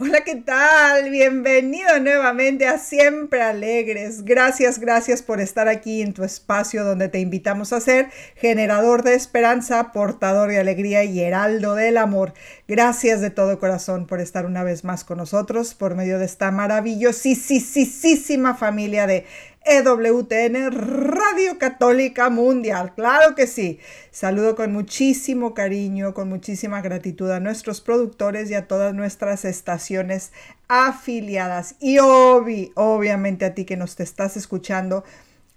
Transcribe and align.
Hola, 0.00 0.24
¿qué 0.24 0.34
tal? 0.34 1.08
Bienvenido 1.08 2.00
nuevamente 2.00 2.66
a 2.66 2.78
Siempre 2.78 3.42
Alegres. 3.42 4.24
Gracias, 4.24 4.80
gracias 4.80 5.22
por 5.22 5.40
estar 5.40 5.68
aquí 5.68 6.02
en 6.02 6.12
tu 6.12 6.24
espacio 6.24 6.84
donde 6.84 7.08
te 7.08 7.20
invitamos 7.20 7.72
a 7.72 7.80
ser 7.80 8.10
generador 8.34 9.04
de 9.04 9.14
esperanza, 9.14 9.92
portador 9.92 10.50
de 10.50 10.58
alegría 10.58 11.04
y 11.04 11.20
heraldo 11.20 11.76
del 11.76 11.96
amor. 11.96 12.34
Gracias 12.66 13.20
de 13.20 13.30
todo 13.30 13.60
corazón 13.60 14.08
por 14.08 14.20
estar 14.20 14.46
una 14.46 14.64
vez 14.64 14.82
más 14.82 15.04
con 15.04 15.18
nosotros 15.18 15.74
por 15.74 15.94
medio 15.94 16.18
de 16.18 16.24
esta 16.24 16.50
maravillosísima 16.50 18.56
familia 18.56 19.06
de 19.06 19.26
EWTN 19.64 20.70
Radio 20.70 21.58
Católica 21.58 22.28
Mundial. 22.28 22.94
Claro 22.94 23.34
que 23.34 23.46
sí. 23.46 23.80
Saludo 24.10 24.56
con 24.56 24.72
muchísimo 24.72 25.54
cariño, 25.54 26.12
con 26.12 26.28
muchísima 26.28 26.82
gratitud 26.82 27.30
a 27.30 27.40
nuestros 27.40 27.80
productores 27.80 28.50
y 28.50 28.54
a 28.54 28.68
todas 28.68 28.94
nuestras 28.94 29.44
estaciones 29.44 30.32
afiliadas. 30.68 31.76
Y 31.80 31.98
obviamente 31.98 33.44
a 33.44 33.54
ti 33.54 33.64
que 33.64 33.76
nos 33.76 33.96
te 33.96 34.02
estás 34.02 34.36
escuchando 34.36 35.04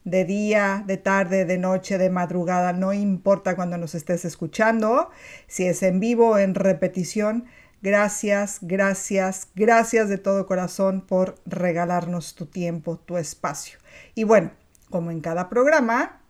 de 0.06 0.24
día, 0.24 0.86
de 0.88 0.96
tarde, 0.96 1.44
de 1.44 1.58
noche, 1.58 1.98
de 1.98 2.10
madrugada, 2.10 2.72
no 2.72 2.94
importa 2.94 3.58
cuando 3.58 3.78
nos 3.78 3.94
estés 3.94 4.24
escuchando, 4.24 5.10
si 5.48 5.66
es 5.66 5.84
en 5.84 6.00
vivo 6.00 6.30
o 6.30 6.38
en 6.38 6.56
repetición. 6.56 7.46
Gracias, 7.82 8.58
gracias, 8.62 9.48
gracias 9.56 10.10
de 10.10 10.18
todo 10.18 10.48
corazón 10.48 11.02
por 11.02 11.36
regalarnos 11.46 12.34
tu 12.34 12.48
tiempo, 12.48 12.98
tu 12.98 13.18
espacio. 13.18 13.78
Y 14.16 14.24
bueno, 14.24 14.52
como 14.90 15.12
en 15.12 15.22
cada 15.22 15.48
programa, 15.48 16.22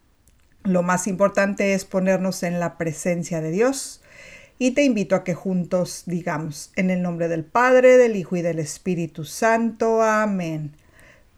lo 0.63 0.83
más 0.83 1.07
importante 1.07 1.73
es 1.73 1.85
ponernos 1.85 2.43
en 2.43 2.59
la 2.59 2.77
presencia 2.77 3.39
de 3.39 3.51
Dios. 3.51 4.01
Y 4.59 4.71
te 4.71 4.83
invito 4.83 5.15
a 5.15 5.23
que 5.23 5.35
juntos 5.35 6.03
digamos, 6.05 6.71
en 6.75 6.89
el 6.89 7.01
nombre 7.01 7.27
del 7.27 7.45
Padre, 7.45 7.97
del 7.97 8.15
Hijo 8.15 8.35
y 8.35 8.41
del 8.41 8.59
Espíritu 8.59 9.23
Santo. 9.23 10.01
Amén. 10.01 10.73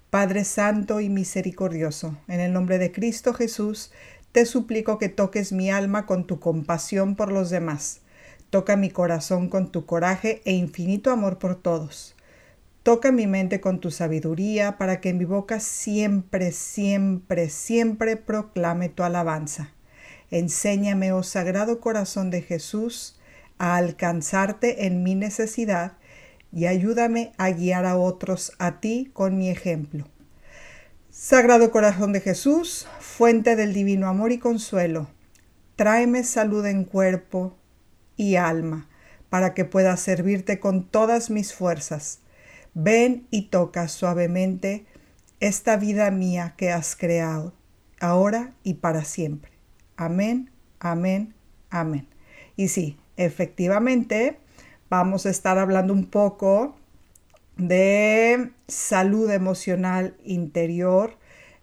Padre 0.10 0.44
Santo 0.44 1.02
y 1.02 1.10
misericordioso, 1.10 2.18
en 2.28 2.40
el 2.40 2.52
nombre 2.52 2.80
de 2.80 2.92
Cristo 2.92 3.34
Jesús, 3.34 3.92
te 4.32 4.46
suplico 4.48 4.98
que 4.98 5.10
toques 5.10 5.52
mi 5.52 5.70
alma 5.70 6.08
con 6.08 6.26
tu 6.26 6.40
compasión 6.40 7.16
por 7.16 7.32
los 7.32 7.52
demás. 7.52 8.02
Toca 8.50 8.76
mi 8.76 8.90
corazón 8.90 9.48
con 9.48 9.72
tu 9.72 9.86
coraje 9.86 10.42
e 10.44 10.54
infinito 10.54 11.12
amor 11.12 11.38
por 11.38 11.56
todos. 11.56 12.16
Toca 12.82 13.12
mi 13.12 13.28
mente 13.28 13.62
con 13.62 13.80
tu 13.80 13.92
sabiduría 13.92 14.78
para 14.78 15.02
que 15.02 15.14
mi 15.14 15.26
boca 15.26 15.60
siempre, 15.60 16.52
siempre, 16.52 17.50
siempre 17.50 18.18
proclame 18.18 18.90
tu 18.90 19.04
alabanza. 19.04 19.74
Enséñame, 20.32 21.12
oh 21.12 21.22
Sagrado 21.22 21.80
Corazón 21.80 22.32
de 22.32 22.42
Jesús, 22.42 23.20
a 23.60 23.76
alcanzarte 23.76 24.88
en 24.88 25.04
mi 25.04 25.14
necesidad 25.14 25.94
y 26.52 26.66
ayúdame 26.66 27.34
a 27.38 27.52
guiar 27.52 27.86
a 27.86 27.98
otros 27.98 28.54
a 28.58 28.80
ti 28.80 29.12
con 29.14 29.38
mi 29.38 29.50
ejemplo. 29.50 30.06
Sagrado 31.12 31.70
Corazón 31.70 32.14
de 32.14 32.22
Jesús, 32.22 32.88
fuente 33.00 33.56
del 33.56 33.74
divino 33.74 34.08
amor 34.08 34.32
y 34.32 34.40
consuelo, 34.40 35.08
tráeme 35.76 36.24
salud 36.24 36.66
en 36.66 36.86
cuerpo 36.86 37.59
y 38.20 38.36
alma 38.36 38.88
para 39.30 39.54
que 39.54 39.66
pueda 39.66 39.96
servirte 39.98 40.60
con 40.60 40.84
todas 40.84 41.30
mis 41.30 41.54
fuerzas 41.54 42.20
Ven 42.74 43.28
y 43.32 43.44
toca 43.44 43.88
suavemente 43.88 44.86
esta 45.40 45.78
vida 45.78 46.12
mía 46.12 46.54
que 46.58 46.72
has 46.72 46.96
creado, 46.96 47.54
ahora 48.00 48.54
y 48.64 48.76
para 48.76 49.04
siempre. 49.06 49.52
Amén, 49.98 50.52
amén, 50.80 51.34
amén. 51.70 52.08
Y 52.56 52.68
sí, 52.68 52.98
efectivamente, 53.18 54.38
vamos 54.90 55.26
a 55.26 55.30
estar 55.30 55.58
hablando 55.58 55.94
un 55.94 56.06
poco 56.06 56.76
de 57.58 58.52
salud 58.68 59.30
emocional 59.32 60.16
interior 60.24 61.18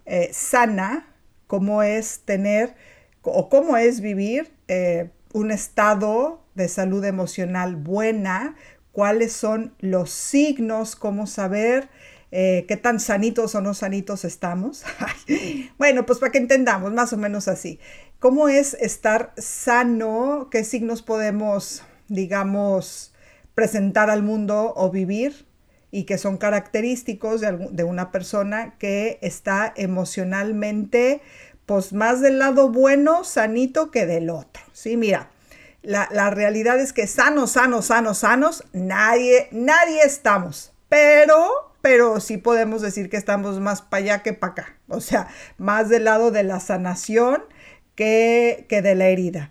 eh, 0.05 0.29
sana, 0.33 1.07
cómo 1.47 1.83
es 1.83 2.21
tener 2.25 2.75
o 3.21 3.49
cómo 3.49 3.77
es 3.77 4.01
vivir 4.01 4.51
eh, 4.67 5.09
un 5.33 5.51
estado 5.51 6.41
de 6.57 6.67
salud 6.67 7.05
emocional 7.05 7.77
buena, 7.77 8.55
cuáles 8.91 9.31
son 9.31 9.73
los 9.79 10.09
signos, 10.09 10.95
cómo 10.95 11.27
saber 11.27 11.87
eh, 12.31 12.65
qué 12.67 12.75
tan 12.75 12.99
sanitos 12.99 13.55
o 13.55 13.61
no 13.61 13.73
sanitos 13.73 14.25
estamos. 14.25 14.83
bueno, 15.77 16.05
pues 16.05 16.19
para 16.19 16.31
que 16.31 16.39
entendamos, 16.39 16.91
más 16.91 17.13
o 17.13 17.17
menos 17.17 17.47
así. 17.47 17.79
¿Cómo 18.19 18.49
es 18.49 18.73
estar 18.73 19.33
sano? 19.37 20.49
¿Qué 20.51 20.63
signos 20.63 21.03
podemos, 21.03 21.83
digamos, 22.07 23.13
presentar 23.53 24.09
al 24.09 24.23
mundo 24.23 24.73
o 24.75 24.89
vivir? 24.89 25.45
Y 25.89 26.03
que 26.03 26.17
son 26.17 26.37
característicos 26.37 27.39
de, 27.39 27.69
de 27.71 27.83
una 27.85 28.11
persona 28.11 28.75
que 28.77 29.19
está 29.21 29.73
emocionalmente, 29.77 31.21
pues 31.65 31.93
más 31.93 32.19
del 32.19 32.39
lado 32.39 32.69
bueno, 32.69 33.23
sanito 33.23 33.89
que 33.89 34.05
del 34.05 34.29
otro. 34.29 34.63
Sí, 34.73 34.97
mira, 34.97 35.29
la, 35.83 36.29
realidad 36.29 36.79
es 36.79 36.93
que 36.93 37.07
sanos, 37.07 37.51
sanos, 37.51 37.87
sanos, 37.87 38.19
sanos, 38.19 38.63
nadie, 38.73 39.47
nadie 39.51 40.01
estamos. 40.03 40.73
Pero, 40.89 41.73
pero 41.81 42.19
sí 42.19 42.37
podemos 42.37 42.81
decir 42.81 43.09
que 43.09 43.17
estamos 43.17 43.59
más 43.59 43.81
para 43.81 44.03
allá 44.03 44.23
que 44.23 44.33
para 44.33 44.51
acá. 44.51 44.75
O 44.89 45.01
sea, 45.01 45.27
más 45.57 45.89
del 45.89 46.05
lado 46.05 46.31
de 46.31 46.43
la 46.43 46.59
sanación 46.59 47.43
que, 47.95 48.65
que 48.69 48.81
de 48.81 48.95
la 48.95 49.07
herida. 49.07 49.49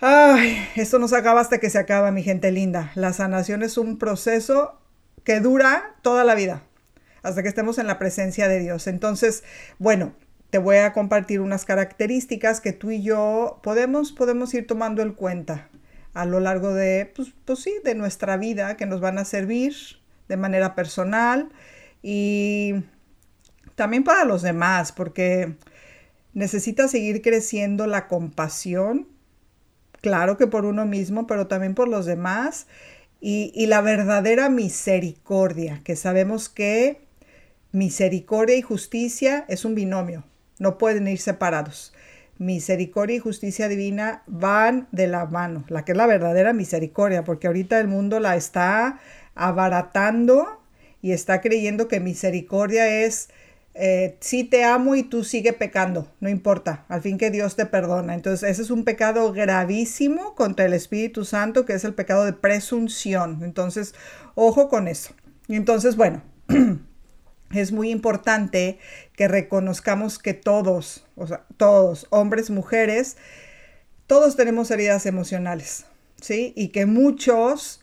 Ay, 0.00 0.68
esto 0.74 0.98
no 0.98 1.06
se 1.06 1.16
acaba 1.16 1.40
hasta 1.40 1.58
que 1.58 1.70
se 1.70 1.78
acaba, 1.78 2.10
mi 2.10 2.22
gente 2.22 2.50
linda. 2.50 2.90
La 2.94 3.12
sanación 3.12 3.62
es 3.62 3.78
un 3.78 3.98
proceso 3.98 4.78
que 5.24 5.40
dura 5.40 5.94
toda 6.02 6.24
la 6.24 6.34
vida, 6.34 6.62
hasta 7.22 7.42
que 7.42 7.48
estemos 7.48 7.78
en 7.78 7.86
la 7.86 7.98
presencia 7.98 8.48
de 8.48 8.58
Dios. 8.58 8.88
Entonces, 8.88 9.44
bueno, 9.78 10.14
te 10.52 10.58
voy 10.58 10.76
a 10.76 10.92
compartir 10.92 11.40
unas 11.40 11.64
características 11.64 12.60
que 12.60 12.74
tú 12.74 12.90
y 12.90 13.02
yo 13.02 13.58
podemos, 13.62 14.12
podemos 14.12 14.52
ir 14.52 14.66
tomando 14.66 15.00
en 15.00 15.14
cuenta 15.14 15.70
a 16.12 16.26
lo 16.26 16.40
largo 16.40 16.74
de, 16.74 17.10
pues, 17.16 17.32
pues 17.46 17.60
sí, 17.60 17.72
de 17.84 17.94
nuestra 17.94 18.36
vida, 18.36 18.76
que 18.76 18.84
nos 18.84 19.00
van 19.00 19.16
a 19.16 19.24
servir 19.24 19.74
de 20.28 20.36
manera 20.36 20.74
personal 20.74 21.48
y 22.02 22.74
también 23.76 24.04
para 24.04 24.26
los 24.26 24.42
demás, 24.42 24.92
porque 24.92 25.56
necesita 26.34 26.86
seguir 26.86 27.22
creciendo 27.22 27.86
la 27.86 28.06
compasión, 28.06 29.08
claro 30.02 30.36
que 30.36 30.48
por 30.48 30.66
uno 30.66 30.84
mismo, 30.84 31.26
pero 31.26 31.46
también 31.46 31.74
por 31.74 31.88
los 31.88 32.04
demás, 32.04 32.66
y, 33.22 33.52
y 33.54 33.68
la 33.68 33.80
verdadera 33.80 34.50
misericordia, 34.50 35.80
que 35.82 35.96
sabemos 35.96 36.50
que 36.50 37.00
misericordia 37.72 38.56
y 38.56 38.60
justicia 38.60 39.46
es 39.48 39.64
un 39.64 39.74
binomio 39.74 40.24
no 40.62 40.78
pueden 40.78 41.08
ir 41.08 41.18
separados. 41.18 41.92
Misericordia 42.38 43.16
y 43.16 43.18
justicia 43.18 43.68
divina 43.68 44.22
van 44.26 44.88
de 44.92 45.08
la 45.08 45.26
mano, 45.26 45.64
la 45.68 45.84
que 45.84 45.92
es 45.92 45.98
la 45.98 46.06
verdadera 46.06 46.52
misericordia, 46.52 47.24
porque 47.24 47.48
ahorita 47.48 47.78
el 47.80 47.88
mundo 47.88 48.20
la 48.20 48.36
está 48.36 49.00
abaratando 49.34 50.62
y 51.02 51.12
está 51.12 51.40
creyendo 51.40 51.88
que 51.88 52.00
misericordia 52.00 52.88
es 53.04 53.28
eh, 53.74 54.18
sí 54.20 54.44
te 54.44 54.64
amo 54.64 54.94
y 54.96 55.02
tú 55.02 55.24
sigue 55.24 55.54
pecando, 55.54 56.06
no 56.20 56.28
importa, 56.28 56.84
al 56.88 57.00
fin 57.00 57.16
que 57.16 57.30
Dios 57.30 57.56
te 57.56 57.66
perdona. 57.66 58.14
Entonces, 58.14 58.48
ese 58.48 58.62
es 58.62 58.70
un 58.70 58.84
pecado 58.84 59.32
gravísimo 59.32 60.34
contra 60.34 60.66
el 60.66 60.74
Espíritu 60.74 61.24
Santo, 61.24 61.64
que 61.64 61.72
es 61.72 61.84
el 61.84 61.94
pecado 61.94 62.24
de 62.24 62.34
presunción. 62.34 63.40
Entonces, 63.42 63.94
ojo 64.34 64.68
con 64.68 64.88
eso. 64.88 65.14
Entonces, 65.48 65.96
bueno, 65.96 66.22
es 67.54 67.72
muy 67.72 67.90
importante 67.90 68.78
que 69.16 69.28
reconozcamos 69.28 70.18
que 70.18 70.34
todos, 70.34 71.06
o 71.16 71.26
sea, 71.26 71.44
todos, 71.56 72.06
hombres, 72.10 72.50
mujeres, 72.50 73.16
todos 74.06 74.36
tenemos 74.36 74.70
heridas 74.70 75.06
emocionales, 75.06 75.86
¿sí? 76.20 76.52
Y 76.56 76.68
que 76.68 76.84
muchos, 76.86 77.82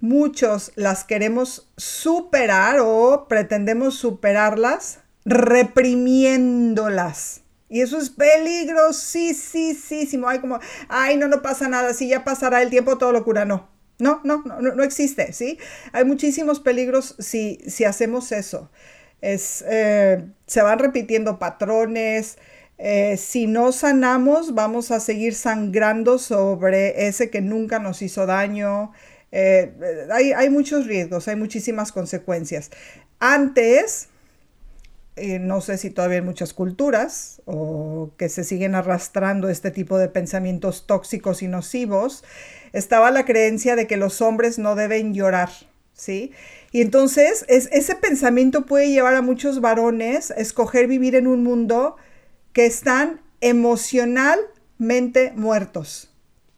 muchos 0.00 0.72
las 0.76 1.04
queremos 1.04 1.70
superar 1.76 2.78
o 2.80 3.26
pretendemos 3.28 3.96
superarlas 3.96 5.00
reprimiéndolas. 5.24 7.40
Y 7.68 7.80
eso 7.80 7.98
es 7.98 8.10
peligrosísimo. 8.10 10.28
Hay 10.28 10.40
como, 10.40 10.58
ay, 10.88 11.16
no, 11.16 11.28
no 11.28 11.40
pasa 11.40 11.68
nada. 11.68 11.94
Si 11.94 12.08
ya 12.08 12.22
pasará 12.22 12.60
el 12.60 12.68
tiempo, 12.68 12.98
todo 12.98 13.12
lo 13.12 13.24
cura. 13.24 13.46
No, 13.46 13.70
No, 13.98 14.20
no, 14.24 14.42
no, 14.44 14.60
no 14.60 14.82
existe, 14.82 15.32
¿sí? 15.32 15.58
Hay 15.92 16.04
muchísimos 16.04 16.60
peligros 16.60 17.14
si, 17.18 17.60
si 17.66 17.84
hacemos 17.84 18.30
eso. 18.32 18.70
Eh, 19.22 20.24
se 20.46 20.62
van 20.62 20.78
repitiendo 20.78 21.38
patrones. 21.38 22.38
Eh, 22.78 23.16
si 23.16 23.46
no 23.46 23.70
sanamos, 23.70 24.54
vamos 24.54 24.90
a 24.90 24.98
seguir 24.98 25.34
sangrando 25.34 26.18
sobre 26.18 27.06
ese 27.06 27.30
que 27.30 27.40
nunca 27.40 27.78
nos 27.78 28.02
hizo 28.02 28.26
daño. 28.26 28.92
Eh, 29.30 29.72
hay, 30.10 30.32
hay, 30.32 30.50
muchos 30.50 30.86
riesgos, 30.86 31.28
hay 31.28 31.36
muchísimas 31.36 31.92
consecuencias. 31.92 32.70
Antes, 33.20 34.08
no 35.16 35.60
sé 35.60 35.78
si 35.78 35.90
todavía 35.90 36.18
en 36.18 36.24
muchas 36.24 36.52
culturas 36.52 37.40
o 37.44 38.10
que 38.16 38.28
se 38.28 38.44
siguen 38.44 38.74
arrastrando 38.74 39.48
este 39.48 39.70
tipo 39.70 39.98
de 39.98 40.08
pensamientos 40.08 40.86
tóxicos 40.86 41.42
y 41.42 41.48
nocivos, 41.48 42.24
estaba 42.72 43.10
la 43.10 43.24
creencia 43.24 43.76
de 43.76 43.86
que 43.86 43.96
los 43.96 44.20
hombres 44.20 44.58
no 44.58 44.74
deben 44.74 45.14
llorar, 45.14 45.50
¿sí? 45.94 46.32
Y 46.70 46.80
entonces 46.80 47.44
es, 47.48 47.68
ese 47.72 47.94
pensamiento 47.94 48.66
puede 48.66 48.90
llevar 48.90 49.14
a 49.14 49.22
muchos 49.22 49.60
varones 49.60 50.30
a 50.30 50.34
escoger 50.34 50.86
vivir 50.86 51.14
en 51.14 51.26
un 51.26 51.42
mundo 51.42 51.96
que 52.52 52.66
están 52.66 53.20
emocionalmente 53.40 55.32
muertos 55.36 56.12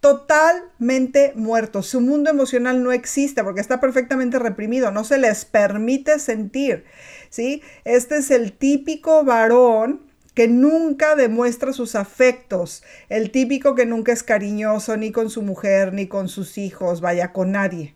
totalmente 0.04 1.32
muertos. 1.34 1.86
Su 1.86 2.02
mundo 2.02 2.28
emocional 2.28 2.84
no 2.84 2.92
existe 2.92 3.42
porque 3.42 3.62
está 3.62 3.80
perfectamente 3.80 4.38
reprimido, 4.38 4.90
no 4.90 5.02
se 5.02 5.16
les 5.16 5.46
permite 5.46 6.18
sentir, 6.18 6.84
¿sí? 7.30 7.62
Este 7.86 8.18
es 8.18 8.30
el 8.30 8.52
típico 8.52 9.24
varón 9.24 10.02
que 10.34 10.46
nunca 10.46 11.16
demuestra 11.16 11.72
sus 11.72 11.94
afectos, 11.94 12.82
el 13.08 13.30
típico 13.30 13.74
que 13.74 13.86
nunca 13.86 14.12
es 14.12 14.22
cariñoso 14.22 14.94
ni 14.98 15.10
con 15.10 15.30
su 15.30 15.40
mujer, 15.40 15.94
ni 15.94 16.06
con 16.06 16.28
sus 16.28 16.58
hijos, 16.58 17.00
vaya, 17.00 17.32
con 17.32 17.52
nadie, 17.52 17.93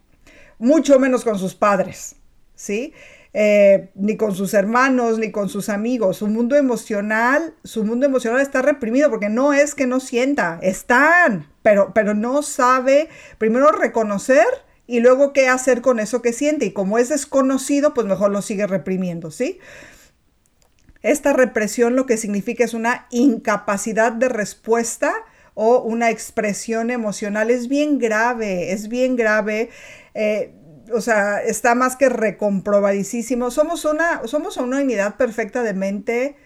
mucho 0.58 0.99
menos 0.99 1.25
con 1.25 1.38
sus 1.38 1.55
padres, 1.55 2.16
¿sí? 2.55 2.93
Eh, 3.34 3.90
ni 3.94 4.16
con 4.16 4.34
sus 4.34 4.55
hermanos, 4.55 5.19
ni 5.19 5.31
con 5.31 5.49
sus 5.49 5.69
amigos. 5.69 6.16
Su 6.16 6.26
mundo 6.26 6.56
emocional, 6.56 7.55
su 7.62 7.84
mundo 7.84 8.06
emocional 8.06 8.40
está 8.40 8.62
reprimido 8.62 9.10
porque 9.10 9.28
no 9.28 9.52
es 9.52 9.75
que 9.75 9.87
no 9.87 10.00
sienta, 10.00 10.58
están, 10.62 11.46
pero, 11.62 11.93
pero 11.94 12.14
no 12.14 12.43
sabe 12.43 13.08
primero 13.37 13.70
reconocer 13.70 14.46
y 14.87 15.00
luego 15.00 15.32
qué 15.34 15.49
hacer 15.49 15.82
con 15.82 16.00
eso 16.00 16.22
que 16.22 16.32
siente. 16.32 16.64
Y 16.64 16.72
como 16.72 16.99
es 16.99 17.11
desconocido, 17.11 17.94
pues 17.94 18.06
mejor 18.06 18.31
lo 18.31 18.43
sigue 18.43 18.66
reprimiendo, 18.66 19.31
¿sí? 19.31 19.58
Esta 21.02 21.32
represión 21.32 21.94
lo 21.94 22.06
que 22.06 22.16
significa 22.16 22.64
es 22.64 22.75
una 22.75 23.06
incapacidad 23.11 24.11
de 24.12 24.28
respuesta 24.28 25.12
o 25.54 25.82
una 25.82 26.11
expresión 26.11 26.90
emocional. 26.90 27.50
Es 27.50 27.69
bien 27.69 27.99
grave, 27.99 28.72
es 28.72 28.88
bien 28.88 29.16
grave. 29.16 29.70
Eh, 30.20 30.53
o 30.93 31.00
sea, 31.00 31.41
está 31.41 31.76
más 31.76 31.94
que 31.94 32.09
recomprobadísimo. 32.09 33.53
Somos 33.53 33.85
una, 33.85 34.26
somos 34.26 34.56
una 34.56 34.79
unidad 34.81 35.17
perfecta 35.17 35.62
de 35.62 35.75
mente, 35.75 36.37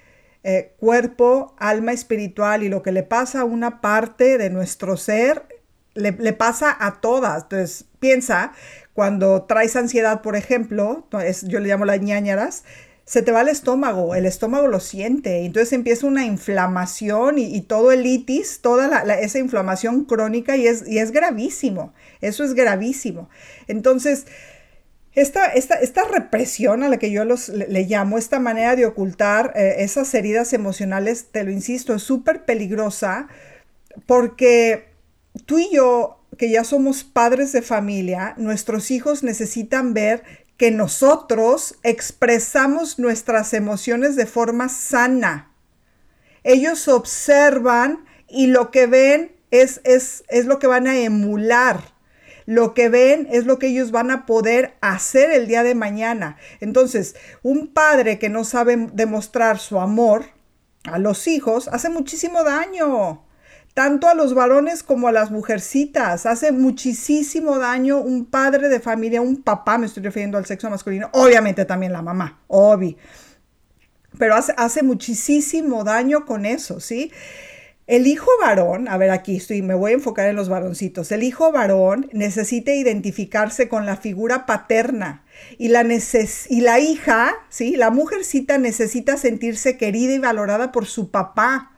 eh, 0.44 0.74
cuerpo, 0.78 1.54
alma 1.58 1.92
espiritual 1.92 2.62
y 2.62 2.68
lo 2.68 2.82
que 2.82 2.92
le 2.92 3.02
pasa 3.02 3.40
a 3.40 3.44
una 3.44 3.80
parte 3.80 4.36
de 4.36 4.50
nuestro 4.50 4.98
ser, 4.98 5.46
le, 5.94 6.12
le 6.12 6.34
pasa 6.34 6.76
a 6.78 7.00
todas. 7.00 7.44
Entonces, 7.44 7.86
piensa, 7.98 8.52
cuando 8.92 9.44
traes 9.44 9.74
ansiedad, 9.74 10.20
por 10.20 10.36
ejemplo, 10.36 11.08
yo 11.44 11.58
le 11.58 11.68
llamo 11.68 11.86
las 11.86 12.02
ñañaras, 12.02 12.64
se 13.12 13.20
te 13.20 13.30
va 13.30 13.42
el 13.42 13.48
estómago, 13.48 14.14
el 14.14 14.24
estómago 14.24 14.68
lo 14.68 14.80
siente, 14.80 15.44
entonces 15.44 15.74
empieza 15.74 16.06
una 16.06 16.24
inflamación 16.24 17.36
y, 17.36 17.60
todo 17.60 17.92
el 17.92 18.06
itis, 18.06 18.60
toda 18.62 19.02
esa 19.16 19.38
inflamación 19.38 20.06
crónica 20.06 20.56
y 20.56 20.66
es, 20.66 21.10
gravísimo, 21.10 21.92
eso 22.22 22.42
es 22.42 22.54
gravísimo. 22.54 23.28
Entonces, 23.68 24.24
esta, 25.12 25.44
esta, 25.44 25.74
esta, 25.74 26.04
represión 26.04 26.82
a 26.82 26.88
la 26.88 26.96
que 26.96 27.10
yo 27.10 27.26
los, 27.26 27.50
le, 27.50 27.82
llamo, 27.82 28.16
esta 28.16 28.40
manera 28.40 28.76
de 28.76 28.86
ocultar 28.86 29.52
eh, 29.56 29.74
esas 29.80 30.14
heridas 30.14 30.54
emocionales, 30.54 31.26
te 31.30 31.44
lo 31.44 31.50
insisto, 31.50 31.94
es 31.94 32.02
súper 32.02 32.46
peligrosa 32.46 33.28
porque 34.06 34.86
tú 35.44 35.58
y 35.58 35.68
yo, 35.70 36.18
que 36.38 36.50
ya 36.50 36.64
somos 36.64 37.04
padres 37.04 37.52
de 37.52 37.60
familia, 37.60 38.32
nuestros 38.38 38.90
hijos 38.90 39.22
necesitan 39.22 39.92
ver 39.92 40.22
que 40.56 40.70
nosotros 40.70 41.76
expresamos 41.82 42.98
nuestras 42.98 43.52
emociones 43.54 44.16
de 44.16 44.26
forma 44.26 44.68
sana. 44.68 45.50
Ellos 46.44 46.88
observan 46.88 48.04
y 48.28 48.48
lo 48.48 48.70
que 48.70 48.86
ven 48.86 49.32
es, 49.50 49.80
es, 49.84 50.24
es 50.28 50.46
lo 50.46 50.58
que 50.58 50.66
van 50.66 50.86
a 50.86 50.98
emular. 50.98 51.80
Lo 52.46 52.74
que 52.74 52.88
ven 52.88 53.28
es 53.30 53.46
lo 53.46 53.58
que 53.58 53.68
ellos 53.68 53.92
van 53.92 54.10
a 54.10 54.26
poder 54.26 54.74
hacer 54.80 55.30
el 55.30 55.46
día 55.46 55.62
de 55.62 55.74
mañana. 55.74 56.36
Entonces, 56.60 57.14
un 57.42 57.68
padre 57.72 58.18
que 58.18 58.28
no 58.28 58.44
sabe 58.44 58.88
demostrar 58.92 59.58
su 59.58 59.78
amor 59.78 60.24
a 60.84 60.98
los 60.98 61.28
hijos 61.28 61.68
hace 61.68 61.88
muchísimo 61.88 62.42
daño 62.42 63.24
tanto 63.74 64.08
a 64.08 64.14
los 64.14 64.34
varones 64.34 64.82
como 64.82 65.08
a 65.08 65.12
las 65.12 65.30
mujercitas. 65.30 66.26
Hace 66.26 66.52
muchísimo 66.52 67.58
daño 67.58 67.98
un 67.98 68.26
padre 68.26 68.68
de 68.68 68.80
familia, 68.80 69.22
un 69.22 69.42
papá, 69.42 69.78
me 69.78 69.86
estoy 69.86 70.02
refiriendo 70.02 70.38
al 70.38 70.46
sexo 70.46 70.68
masculino, 70.68 71.08
obviamente 71.12 71.64
también 71.64 71.92
la 71.92 72.02
mamá, 72.02 72.40
obvio. 72.48 72.96
Pero 74.18 74.34
hace, 74.34 74.82
muchísimo 74.82 75.84
daño 75.84 76.26
con 76.26 76.44
eso, 76.44 76.80
¿sí? 76.80 77.10
El 77.86 78.06
hijo 78.06 78.30
varón, 78.40 78.86
a 78.88 78.96
ver 78.96 79.10
aquí 79.10 79.36
estoy, 79.36 79.62
me 79.62 79.74
voy 79.74 79.92
a 79.92 79.94
enfocar 79.94 80.28
en 80.28 80.36
los 80.36 80.48
varoncitos. 80.48 81.10
El 81.12 81.22
hijo 81.22 81.50
varón 81.50 82.08
necesita 82.12 82.72
identificarse 82.72 83.68
con 83.68 83.86
la 83.86 83.96
figura 83.96 84.46
paterna 84.46 85.24
y 85.58 85.68
la, 85.68 85.84
y 86.48 86.60
la 86.60 86.78
hija, 86.78 87.34
¿sí? 87.48 87.74
La 87.76 87.90
mujercita 87.90 88.58
necesita 88.58 89.16
sentirse 89.16 89.78
querida 89.78 90.12
y 90.12 90.18
valorada 90.18 90.72
por 90.72 90.86
su 90.86 91.10
papá. 91.10 91.72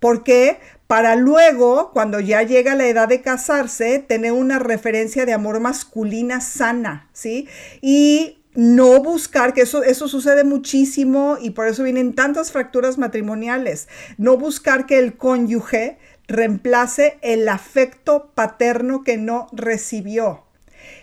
¿Por 0.00 0.24
qué? 0.24 0.58
Para 0.86 1.16
luego, 1.16 1.90
cuando 1.92 2.20
ya 2.20 2.42
llega 2.42 2.76
la 2.76 2.86
edad 2.86 3.08
de 3.08 3.20
casarse, 3.20 3.98
tener 3.98 4.32
una 4.32 4.58
referencia 4.58 5.26
de 5.26 5.32
amor 5.32 5.58
masculina 5.58 6.40
sana, 6.40 7.08
¿sí? 7.12 7.48
Y 7.80 8.38
no 8.54 9.02
buscar, 9.02 9.52
que 9.52 9.62
eso, 9.62 9.82
eso 9.82 10.06
sucede 10.08 10.44
muchísimo 10.44 11.38
y 11.40 11.50
por 11.50 11.66
eso 11.66 11.82
vienen 11.82 12.14
tantas 12.14 12.52
fracturas 12.52 12.98
matrimoniales, 12.98 13.88
no 14.16 14.36
buscar 14.36 14.86
que 14.86 14.98
el 14.98 15.16
cónyuge 15.16 15.98
reemplace 16.28 17.18
el 17.20 17.48
afecto 17.48 18.30
paterno 18.34 19.02
que 19.04 19.16
no 19.16 19.48
recibió. 19.52 20.44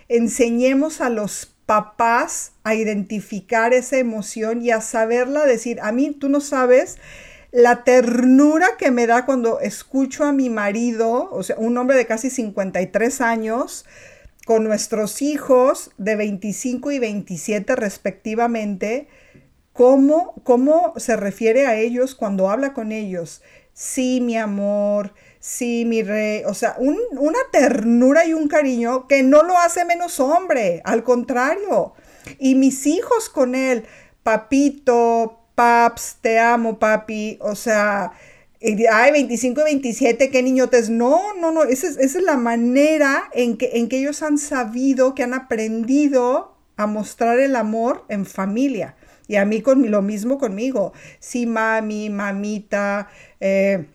Enseñemos 0.07 1.01
a 1.01 1.09
los 1.09 1.53
papás 1.65 2.53
a 2.63 2.75
identificar 2.75 3.73
esa 3.73 3.97
emoción 3.97 4.61
y 4.61 4.71
a 4.71 4.81
saberla 4.81 5.45
decir, 5.45 5.79
a 5.81 5.91
mí 5.91 6.11
tú 6.11 6.29
no 6.29 6.41
sabes 6.41 6.97
la 7.53 7.83
ternura 7.83 8.77
que 8.79 8.89
me 8.89 9.05
da 9.05 9.25
cuando 9.25 9.59
escucho 9.59 10.25
a 10.25 10.33
mi 10.33 10.49
marido, 10.49 11.29
o 11.31 11.43
sea, 11.43 11.55
un 11.59 11.77
hombre 11.77 11.95
de 11.95 12.07
casi 12.07 12.31
53 12.31 13.21
años, 13.21 13.85
con 14.47 14.63
nuestros 14.63 15.21
hijos 15.21 15.91
de 15.99 16.15
25 16.15 16.91
y 16.91 16.97
27 16.97 17.75
respectivamente, 17.75 19.07
cómo, 19.71 20.33
cómo 20.43 20.93
se 20.97 21.15
refiere 21.15 21.67
a 21.67 21.77
ellos 21.77 22.15
cuando 22.15 22.49
habla 22.49 22.73
con 22.73 22.91
ellos. 22.91 23.43
Sí, 23.71 24.19
mi 24.19 24.35
amor, 24.35 25.13
sí, 25.39 25.85
mi 25.85 26.01
rey, 26.01 26.41
o 26.47 26.55
sea, 26.55 26.75
una 26.79 27.39
ternura 27.51 28.25
y 28.25 28.33
un 28.33 28.47
cariño 28.47 29.07
que 29.07 29.21
no 29.21 29.43
lo 29.43 29.59
hace 29.59 29.85
menos 29.85 30.19
hombre, 30.19 30.81
al 30.85 31.03
contrario. 31.03 31.93
Y 32.39 32.55
mis 32.55 32.87
hijos 32.87 33.29
con 33.29 33.53
él, 33.53 33.85
papito, 34.23 35.42
paps, 35.55 36.17
te 36.21 36.39
amo, 36.39 36.79
papi, 36.79 37.37
o 37.41 37.55
sea, 37.55 38.13
ay, 38.91 39.11
25 39.11 39.61
y 39.61 39.63
27, 39.63 40.29
qué 40.29 40.43
niñotes. 40.43 40.89
No, 40.89 41.33
no, 41.35 41.51
no, 41.51 41.63
esa 41.63 41.87
es, 41.87 42.15
la 42.21 42.37
manera 42.37 43.29
en 43.33 43.57
que, 43.57 43.71
en 43.73 43.89
que 43.89 43.99
ellos 43.99 44.23
han 44.23 44.37
sabido, 44.37 45.15
que 45.15 45.23
han 45.23 45.33
aprendido 45.33 46.55
a 46.77 46.87
mostrar 46.87 47.39
el 47.39 47.55
amor 47.55 48.05
en 48.09 48.25
familia. 48.25 48.95
Y 49.27 49.35
a 49.35 49.45
mí 49.45 49.61
con 49.61 49.89
lo 49.89 50.01
mismo 50.01 50.37
conmigo. 50.37 50.93
Sí, 51.19 51.45
mami, 51.45 52.09
mamita. 52.09 53.09
Eh, 53.39 53.85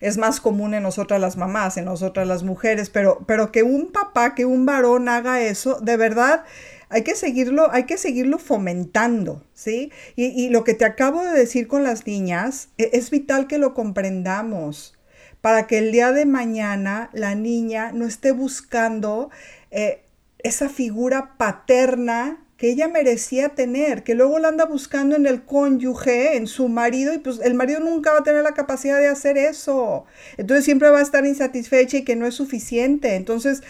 es 0.00 0.16
más 0.16 0.40
común 0.40 0.74
en 0.74 0.82
nosotras 0.82 1.20
las 1.20 1.36
mamás, 1.36 1.76
en 1.76 1.84
nosotras 1.84 2.26
las 2.26 2.42
mujeres, 2.42 2.88
pero, 2.88 3.22
pero 3.26 3.52
que 3.52 3.62
un 3.62 3.92
papá, 3.92 4.34
que 4.34 4.46
un 4.46 4.64
varón 4.64 5.08
haga 5.08 5.42
eso, 5.42 5.78
de 5.80 5.98
verdad, 5.98 6.44
hay 6.90 7.02
que 7.02 7.14
seguirlo, 7.14 7.70
hay 7.72 7.84
que 7.84 7.96
seguirlo 7.96 8.38
fomentando, 8.38 9.44
¿sí? 9.54 9.92
Y, 10.16 10.48
lo 10.50 10.64
que 10.64 10.74
te 10.74 10.84
acabo 10.84 11.22
de 11.22 11.32
decir 11.32 11.68
con 11.68 11.84
las 11.84 12.06
niñas, 12.06 12.68
e, 12.78 12.90
es, 12.92 13.10
vital 13.10 13.46
que 13.46 13.58
lo 13.58 13.74
comprendamos 13.74 14.98
para 15.40 15.66
que 15.66 15.78
el 15.78 15.92
día 15.92 16.12
de 16.12 16.26
mañana 16.26 17.08
la 17.12 17.34
niña 17.34 17.92
no 17.92 18.06
esté 18.06 18.32
buscando 18.32 19.30
eh, 19.70 20.02
esa 20.40 20.68
figura 20.68 21.36
paterna 21.38 22.44
que 22.56 22.70
ella 22.70 22.88
merecía 22.88 23.50
tener, 23.50 24.02
que 24.02 24.14
luego 24.14 24.38
la 24.38 24.48
anda 24.48 24.66
buscando 24.66 25.16
en 25.16 25.26
el 25.26 25.44
cónyuge, 25.44 26.36
en 26.36 26.46
su 26.46 26.68
marido, 26.68 27.14
y 27.14 27.18
pues 27.18 27.40
el 27.40 27.54
marido 27.54 27.80
nunca 27.80 28.12
va 28.12 28.18
a 28.18 28.22
tener 28.22 28.42
la 28.42 28.52
capacidad 28.52 28.98
de 28.98 29.08
hacer 29.08 29.38
eso. 29.38 30.04
Entonces 30.36 30.66
siempre 30.66 30.90
va 30.90 30.98
a 30.98 31.02
estar 31.02 31.24
insatisfecha 31.24 31.98
y 31.98 32.04
que 32.04 32.16
no 32.16 32.26
es 32.26 32.34
suficiente. 32.34 33.14
Entonces, 33.14 33.62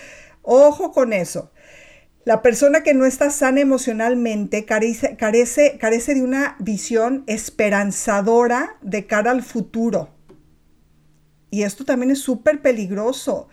Ojo 0.43 0.93
con 0.93 1.13
eso. 1.13 1.51
La 2.25 2.43
persona 2.43 2.83
que 2.83 2.93
no 2.93 3.07
está 3.07 3.31
sana 3.31 3.61
emocionalmente 3.61 4.67
carece, 4.67 5.17
carece, 5.17 5.79
carece 5.79 6.15
de 6.15 6.23
una 6.23 6.57
visión 6.59 7.25
esperanzadora 7.27 8.77
de 8.83 9.07
cara 9.07 9.31
al 9.31 9.43
futuro. 9.43 10.11
Y 11.51 11.63
esto 11.63 11.85
también 11.85 12.11
es 12.11 12.21
súper 12.21 12.61
peligroso. 12.61 13.49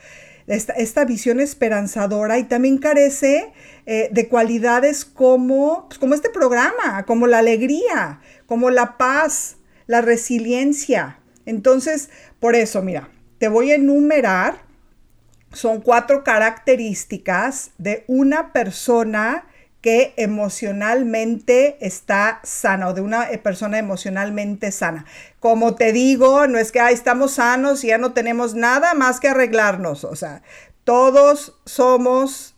Esta, 0.48 1.04
visión 1.04 1.42
esperanzadora 1.42 2.40
y 2.40 2.46
también 2.46 2.78
carece 2.78 3.52
eh, 3.86 4.08
de 4.14 4.30
cualidades 4.30 5.04
como, 5.04 5.88
pues, 5.88 6.00
como 6.00 6.14
este 6.14 6.30
programa, 6.30 7.06
como 7.06 7.28
la 7.28 7.40
alegría, 7.40 8.22
como 8.46 8.70
la 8.70 8.98
paz, 8.98 9.58
la 9.88 10.00
resiliencia. 10.00 11.20
Entonces, 11.46 12.10
por 12.40 12.56
eso, 12.56 12.82
mira, 12.82 13.10
te 13.40 13.50
voy 13.50 13.72
a 13.72 13.76
enumerar, 13.76 14.67
son 15.58 15.82
cuatro 15.82 16.24
características 16.24 17.72
de 17.78 18.06
una 18.08 18.54
persona 18.54 19.46
que 19.82 20.14
emocionalmente 20.18 21.78
está 21.86 22.40
sana 22.44 22.90
o 22.90 22.94
de 22.94 23.02
una 23.02 23.32
eh, 23.32 23.38
persona 23.38 23.80
emocionalmente 23.80 24.72
sana. 24.72 25.06
Como 25.40 25.76
te 25.76 25.94
digo, 25.94 26.48
no 26.48 26.60
es 26.60 26.72
que 26.72 26.80
estamos 26.90 27.34
sanos 27.34 27.84
y 27.84 27.88
ya 27.88 27.98
no 27.98 28.14
tenemos 28.14 28.54
nada 28.54 28.94
más 28.94 29.20
que 29.20 29.30
arreglarnos. 29.30 30.04
O 30.04 30.16
sea, 30.16 30.42
todos 30.84 31.60
somos 31.66 32.56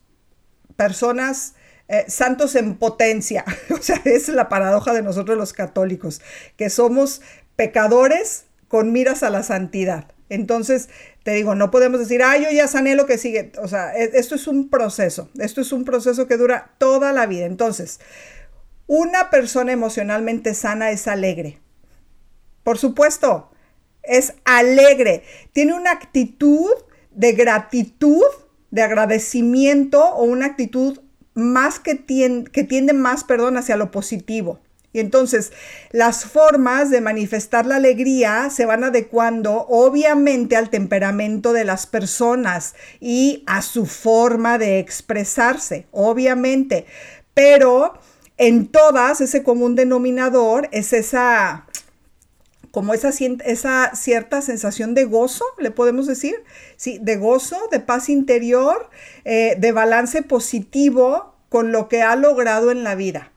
personas 0.75 1.55
eh, 1.87 2.05
santos 2.07 2.55
en 2.55 2.75
potencia. 2.75 3.45
O 3.69 3.81
sea, 3.81 4.01
es 4.03 4.27
la 4.27 4.49
paradoja 4.49 4.93
de 4.93 5.01
nosotros 5.01 5.37
los 5.37 5.53
católicos, 5.53 6.21
que 6.57 6.69
somos 6.69 7.21
pecadores 7.55 8.45
con 8.67 8.91
miras 8.91 9.23
a 9.23 9.29
la 9.29 9.43
santidad. 9.43 10.11
Entonces, 10.29 10.89
te 11.23 11.31
digo, 11.31 11.55
no 11.55 11.71
podemos 11.71 11.99
decir, 11.99 12.21
ah, 12.23 12.37
yo 12.37 12.49
ya 12.51 12.67
sané 12.67 12.95
lo 12.95 13.05
que 13.05 13.17
sigue. 13.17 13.51
O 13.57 13.67
sea, 13.67 13.95
e, 13.95 14.11
esto 14.13 14.35
es 14.35 14.47
un 14.47 14.69
proceso, 14.69 15.29
esto 15.39 15.61
es 15.61 15.71
un 15.71 15.85
proceso 15.85 16.27
que 16.27 16.37
dura 16.37 16.71
toda 16.77 17.11
la 17.11 17.25
vida. 17.25 17.45
Entonces, 17.45 17.99
una 18.87 19.29
persona 19.29 19.71
emocionalmente 19.71 20.53
sana 20.53 20.91
es 20.91 21.07
alegre. 21.07 21.59
Por 22.63 22.77
supuesto, 22.77 23.51
es 24.03 24.33
alegre. 24.45 25.23
Tiene 25.53 25.73
una 25.73 25.91
actitud 25.91 26.69
de 27.11 27.33
gratitud, 27.33 28.23
de 28.71 28.83
agradecimiento 28.83 30.03
o 30.03 30.23
una 30.23 30.45
actitud 30.45 30.99
más 31.33 31.79
que 31.79 31.95
tiende, 31.95 32.51
que 32.51 32.63
tiende 32.63 32.93
más, 32.93 33.23
perdón, 33.23 33.57
hacia 33.57 33.77
lo 33.77 33.91
positivo. 33.91 34.59
Y 34.91 34.99
entonces 34.99 35.51
las 35.91 36.25
formas 36.25 36.89
de 36.89 37.01
manifestar 37.01 37.65
la 37.65 37.75
alegría 37.75 38.49
se 38.49 38.65
van 38.65 38.83
adecuando 38.83 39.65
obviamente 39.69 40.55
al 40.55 40.69
temperamento 40.69 41.53
de 41.53 41.63
las 41.63 41.85
personas 41.85 42.73
y 42.99 43.43
a 43.45 43.61
su 43.61 43.85
forma 43.85 44.57
de 44.57 44.79
expresarse, 44.79 45.85
obviamente. 45.91 46.85
Pero 47.35 47.99
en 48.37 48.67
todas 48.67 49.21
ese 49.21 49.43
común 49.43 49.75
denominador 49.75 50.69
es 50.71 50.93
esa 50.93 51.65
como 52.71 52.93
esa, 52.93 53.11
cierta 53.95 54.41
sensación 54.41 54.93
de 54.93 55.05
gozo, 55.05 55.43
le 55.57 55.71
podemos 55.71 56.05
decir, 56.05 56.35
sí, 56.77 56.99
de 57.01 57.17
gozo, 57.17 57.57
de 57.71 57.79
paz 57.79 58.09
interior, 58.09 58.89
eh, 59.25 59.55
de 59.57 59.71
balance 59.71 60.21
positivo 60.21 61.33
con 61.49 61.71
lo 61.71 61.89
que 61.89 62.03
ha 62.03 62.15
logrado 62.15 62.69
en 62.71 62.83
la 62.83 62.93
vida. 62.95 63.31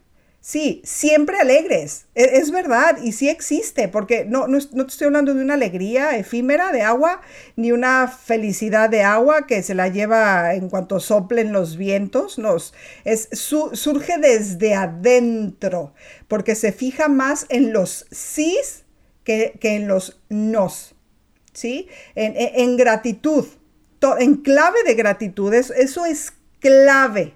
Sí, 0.45 0.83
siempre 0.85 1.39
alegres, 1.39 2.07
e, 2.17 2.39
es, 2.39 2.51
verdad, 2.51 2.99
y 3.01 3.13
sí 3.13 3.29
existe, 3.29 3.87
porque 3.87 4.25
no, 4.25 4.49
no, 4.49 4.59
te 4.59 4.83
estoy 4.89 5.07
hablando 5.07 5.35
de 5.35 5.41
una 5.45 5.55
alegría 5.55 6.17
efímera 6.17 6.73
de 6.73 6.83
agua, 6.83 7.21
ni 7.55 7.71
una 7.71 8.09
felicidad 8.09 8.91
de 8.91 9.05
agua 9.05 9.47
que 9.47 9.63
se 9.63 9.77
la 9.77 9.87
lleva 9.87 10.57
en 10.57 10.69
cuanto 10.69 10.99
soplen 10.99 11.53
los 11.53 11.77
vientos, 11.77 12.41
no, 12.41 12.57
es, 13.05 13.29
surge 13.33 14.19
desde 14.19 14.75
adentro, 14.75 15.95
porque 16.27 16.57
se 16.57 16.73
fija 16.73 17.07
más 17.07 17.47
en 17.49 17.73
los 17.73 18.07
sís 18.11 18.83
que, 19.23 19.57
en 19.63 19.87
los 19.87 20.21
nos, 20.29 20.97
¿sí? 21.53 21.87
En, 22.17 22.77
gratitud, 22.77 23.47
en 24.19 24.35
clave 24.39 24.83
de 24.85 24.95
gratitud, 24.95 25.55
eso 25.55 26.05
es 26.05 26.33
clave. 26.59 27.35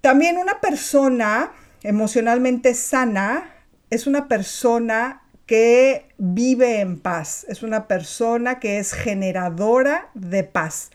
También 0.00 0.38
una 0.38 0.60
persona 0.60 1.52
emocionalmente 1.82 2.74
sana 2.74 3.52
es 3.90 4.06
una 4.06 4.28
persona 4.28 5.22
que 5.46 6.06
vive 6.16 6.80
en 6.80 7.00
paz, 7.00 7.44
es 7.48 7.64
una 7.64 7.88
persona 7.88 8.60
que 8.60 8.78
es 8.78 8.92
generadora 8.92 10.10
de 10.14 10.44
paz. 10.44 10.90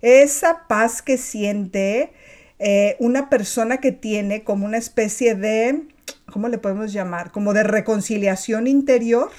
Esa 0.00 0.66
paz 0.66 1.02
que 1.02 1.18
siente 1.18 2.12
eh, 2.58 2.96
una 3.00 3.28
persona 3.28 3.78
que 3.78 3.92
tiene 3.92 4.44
como 4.44 4.64
una 4.64 4.78
especie 4.78 5.34
de, 5.34 5.88
¿cómo 6.32 6.48
le 6.48 6.56
podemos 6.56 6.92
llamar? 6.92 7.32
Como 7.32 7.52
de 7.52 7.64
reconciliación 7.64 8.66
interior, 8.66 9.30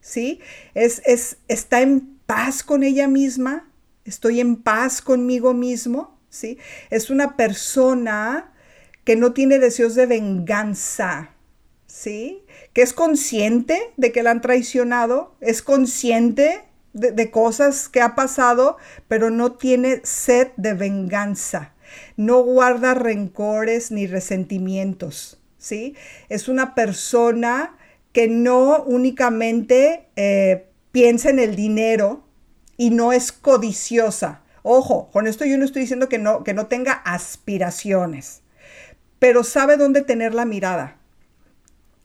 ¿sí? 0.00 0.40
Es, 0.74 1.02
es, 1.06 1.36
está 1.46 1.80
en 1.80 2.18
paz 2.26 2.64
con 2.64 2.82
ella 2.82 3.06
misma, 3.06 3.70
estoy 4.04 4.40
en 4.40 4.56
paz 4.56 5.02
conmigo 5.02 5.54
mismo, 5.54 6.18
¿sí? 6.30 6.58
Es 6.90 7.10
una 7.10 7.36
persona 7.36 8.52
que 9.06 9.14
no 9.14 9.32
tiene 9.32 9.60
deseos 9.60 9.94
de 9.94 10.04
venganza, 10.06 11.30
¿sí? 11.86 12.44
Que 12.72 12.82
es 12.82 12.92
consciente 12.92 13.80
de 13.96 14.10
que 14.10 14.24
la 14.24 14.32
han 14.32 14.40
traicionado, 14.40 15.36
es 15.40 15.62
consciente 15.62 16.64
de, 16.92 17.30
cosas 17.30 17.88
que 17.88 18.00
ha 18.00 18.16
pasado, 18.16 18.78
pero 19.06 19.30
no 19.30 19.52
tiene 19.52 20.00
sed 20.02 20.48
de 20.56 20.74
venganza, 20.74 21.72
no 22.16 22.42
guarda 22.42 22.94
rencores 22.94 23.92
ni 23.92 24.08
resentimientos, 24.08 25.40
¿sí? 25.56 25.94
Es 26.28 26.48
una 26.48 26.74
persona 26.74 27.76
que 28.10 28.26
no 28.26 28.82
únicamente 28.82 30.08
eh, 30.16 30.66
piensa 30.90 31.30
en 31.30 31.38
el 31.38 31.54
dinero 31.54 32.24
y 32.76 32.90
no 32.90 33.12
es 33.12 33.30
codiciosa. 33.30 34.42
Ojo, 34.64 35.10
con 35.12 35.28
esto 35.28 35.44
yo 35.44 35.56
no 35.58 35.64
estoy 35.64 35.82
diciendo 35.82 36.08
que 36.08 36.18
no, 36.18 36.42
que 36.42 36.54
no 36.54 36.66
tenga 36.66 36.92
aspiraciones 36.92 38.42
pero 39.18 39.44
sabe 39.44 39.76
dónde 39.76 40.02
tener 40.02 40.34
la 40.34 40.44
mirada. 40.44 40.98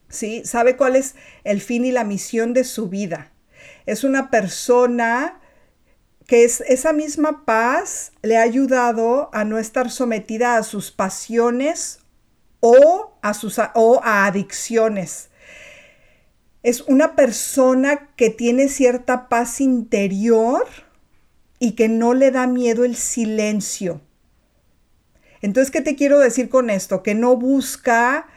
¿Sí? 0.10 0.44
Sabe 0.46 0.76
cuál 0.76 0.96
es 0.96 1.16
el 1.44 1.62
fin 1.62 1.86
y 1.86 1.92
la 1.92 2.04
misión 2.04 2.54
de 2.54 2.64
su 2.64 2.90
vida. 2.90 3.32
Es 3.86 4.04
una 4.04 4.30
persona 4.30 5.40
que 6.28 6.44
es, 6.44 6.62
esa 6.62 6.94
misma 6.94 7.46
paz 7.46 8.12
le 8.22 8.38
ha 8.38 8.42
ayudado 8.42 9.30
a 9.34 9.44
no 9.44 9.58
estar 9.58 9.90
sometida 9.90 10.58
a 10.58 10.64
sus 10.64 10.92
pasiones 10.92 12.00
o 12.60 13.18
a, 13.22 13.34
sus, 13.34 13.60
o 13.76 14.02
a 14.04 14.26
adicciones. 14.26 15.30
Es 16.64 16.82
una 16.82 17.16
persona 17.16 18.10
que 18.16 18.30
tiene 18.30 18.70
cierta 18.70 19.30
paz 19.30 19.62
interior 19.62 20.66
y 21.60 21.74
que 21.74 21.90
no 21.90 22.14
le 22.14 22.32
da 22.32 22.48
miedo 22.48 22.86
el 22.86 22.96
silencio. 22.96 24.02
Entonces, 25.42 25.72
¿qué 25.72 25.82
te 25.82 25.96
quiero 25.96 26.20
decir 26.20 26.50
con 26.50 26.70
esto? 26.70 27.04
Que 27.04 27.16
no 27.16 27.36
busca 27.36 28.28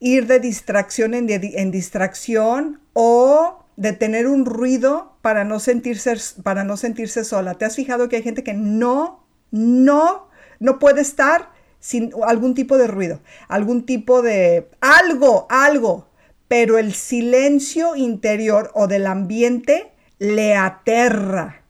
ir 0.00 0.26
de 0.26 0.40
distracción 0.40 1.14
en, 1.14 1.70
distracción 1.70 2.80
o 2.92 3.64
de 3.76 3.92
tener 3.92 4.26
un 4.26 4.44
ruido 4.44 5.16
para 5.22 5.44
no, 5.44 5.60
sentirse, 5.60 6.14
para 6.42 6.64
no 6.64 6.76
sentirse 6.76 7.24
sola. 7.24 7.54
¿Te 7.54 7.64
has 7.64 7.76
fijado 7.76 8.08
que 8.08 8.16
hay 8.16 8.22
gente 8.22 8.44
que 8.44 8.54
no, 8.54 9.24
no, 9.50 10.28
no 10.60 10.78
puede 10.78 11.00
estar 11.00 11.50
sin 11.80 12.12
algún 12.26 12.54
tipo 12.54 12.78
de 12.78 12.86
ruido, 12.86 13.20
algún 13.46 13.84
tipo 13.84 14.22
de 14.22 14.70
algo, 14.80 15.46
algo, 15.50 16.08
pero 16.48 16.78
el 16.78 16.94
silencio 16.94 17.94
interior 17.96 18.70
o 18.74 18.86
del 18.86 19.06
ambiente 19.06 19.92
le 20.18 20.54
aterra. 20.54 21.62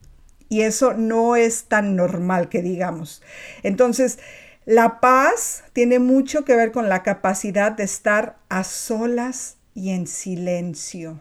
Y 0.48 0.62
eso 0.62 0.94
no 0.94 1.34
es 1.34 1.64
tan 1.64 1.96
normal 1.96 2.48
que 2.48 2.62
digamos. 2.62 3.22
Entonces, 3.64 4.18
la 4.66 5.00
paz 5.00 5.64
tiene 5.73 5.99
mucho 5.99 6.44
que 6.44 6.56
ver 6.56 6.73
con 6.73 6.88
la 6.88 7.02
capacidad 7.02 7.73
de 7.73 7.85
estar 7.85 8.38
a 8.49 8.64
solas 8.64 9.56
y 9.75 9.90
en 9.90 10.06
silencio. 10.06 11.21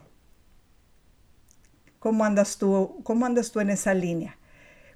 ¿Cómo 1.98 2.24
andas 2.24 2.58
tú? 2.58 3.00
¿Cómo 3.02 3.26
andas 3.26 3.50
tú 3.50 3.60
en 3.60 3.70
esa 3.70 3.94
línea? 3.94 4.38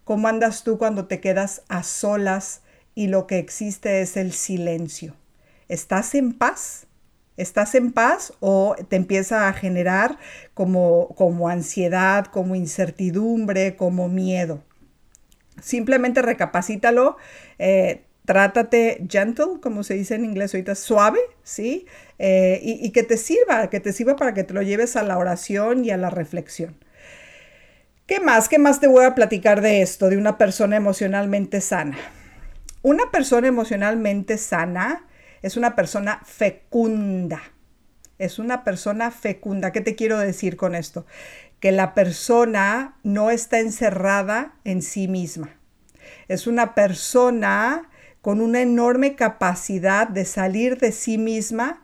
¿Cómo 0.04 0.28
andas 0.28 0.64
tú 0.64 0.78
cuando 0.78 1.06
te 1.06 1.20
quedas 1.20 1.62
a 1.68 1.82
solas 1.82 2.62
y 2.94 3.08
lo 3.08 3.26
que 3.26 3.38
existe 3.38 4.00
es 4.00 4.16
el 4.16 4.32
silencio? 4.32 5.14
¿Estás 5.68 6.14
en 6.14 6.32
paz? 6.32 6.86
¿Estás 7.36 7.74
en 7.74 7.92
paz 7.92 8.32
o 8.40 8.76
te 8.88 8.96
empieza 8.96 9.48
a 9.48 9.52
generar 9.52 10.18
como, 10.54 11.08
como 11.14 11.48
ansiedad, 11.48 12.26
como 12.26 12.54
incertidumbre, 12.54 13.76
como 13.76 14.08
miedo? 14.08 14.62
Simplemente 15.60 16.22
recapacítalo. 16.22 17.16
Eh, 17.58 18.07
trátate 18.28 19.06
gentle, 19.08 19.58
como 19.62 19.82
se 19.82 19.94
dice 19.94 20.14
en 20.14 20.22
inglés 20.22 20.52
ahorita, 20.52 20.74
suave, 20.74 21.18
¿sí? 21.42 21.86
Eh, 22.18 22.60
y, 22.62 22.90
que 22.90 23.02
te 23.02 23.16
sirva, 23.16 23.70
que 23.70 23.80
te 23.80 23.90
sirva 23.90 24.16
para 24.16 24.34
que 24.34 24.44
te 24.44 24.52
lo 24.52 24.60
lleves 24.60 24.96
a 24.96 25.02
la 25.02 25.16
oración 25.16 25.82
y 25.82 25.92
a 25.92 25.96
la 25.96 26.10
reflexión. 26.10 26.76
¿Qué 28.06 28.20
más? 28.20 28.50
¿Qué 28.50 28.58
más 28.58 28.80
te 28.80 28.86
voy 28.86 29.06
a 29.06 29.14
platicar 29.14 29.62
de 29.62 29.80
esto, 29.80 30.10
de 30.10 30.18
una 30.18 30.36
persona 30.36 30.76
emocionalmente 30.76 31.62
sana? 31.62 31.96
una 32.82 33.10
persona 33.10 33.48
emocionalmente 33.48 34.36
sana 34.36 35.06
es 35.40 35.56
una 35.56 35.74
persona 35.74 36.20
fecunda. 36.26 37.40
Es 38.18 38.38
una 38.38 38.62
persona 38.62 39.10
fecunda. 39.10 39.72
¿Qué 39.72 39.80
te 39.80 39.94
quiero 39.94 40.18
decir 40.18 40.58
con 40.58 40.74
esto? 40.74 41.06
Que 41.60 41.72
la 41.72 41.94
persona 41.94 42.98
no 43.04 43.30
está 43.30 43.58
encerrada 43.58 44.52
en 44.64 44.82
sí 44.82 45.08
misma. 45.08 45.48
Es 46.28 46.46
una 46.46 46.74
persona 46.74 47.88
con 48.28 48.42
una 48.42 48.60
enorme 48.60 49.14
capacidad 49.14 50.06
de 50.06 50.26
salir 50.26 50.76
de 50.76 50.92
sí 50.92 51.16
misma 51.16 51.80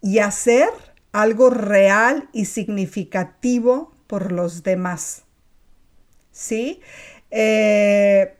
y 0.00 0.20
hacer 0.20 0.68
algo 1.10 1.50
real 1.50 2.28
y 2.32 2.44
significativo 2.44 3.92
por 4.06 4.30
los 4.30 4.62
demás. 4.62 5.24
¿Sí? 6.30 6.80
Eh, 7.32 8.36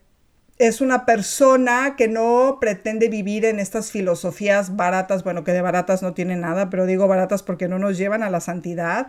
es 0.59 0.81
una 0.81 1.05
persona 1.05 1.97
que 1.97 2.07
no 2.07 2.59
pretende 2.61 3.09
vivir 3.09 3.45
en 3.45 3.59
estas 3.59 3.91
filosofías 3.91 4.77
baratas, 4.77 5.25
bueno, 5.25 5.43
que 5.43 5.51
de 5.51 5.61
baratas 5.61 6.03
no 6.03 6.15
tiene 6.15 6.37
nada, 6.37 6.71
pero 6.71 6.87
digo 6.87 7.09
baratas 7.09 7.43
porque 7.43 7.67
no 7.67 7.81
nos 7.81 7.99
llevan 7.99 8.23
a 8.23 8.31
la 8.31 8.39
santidad, 8.39 9.09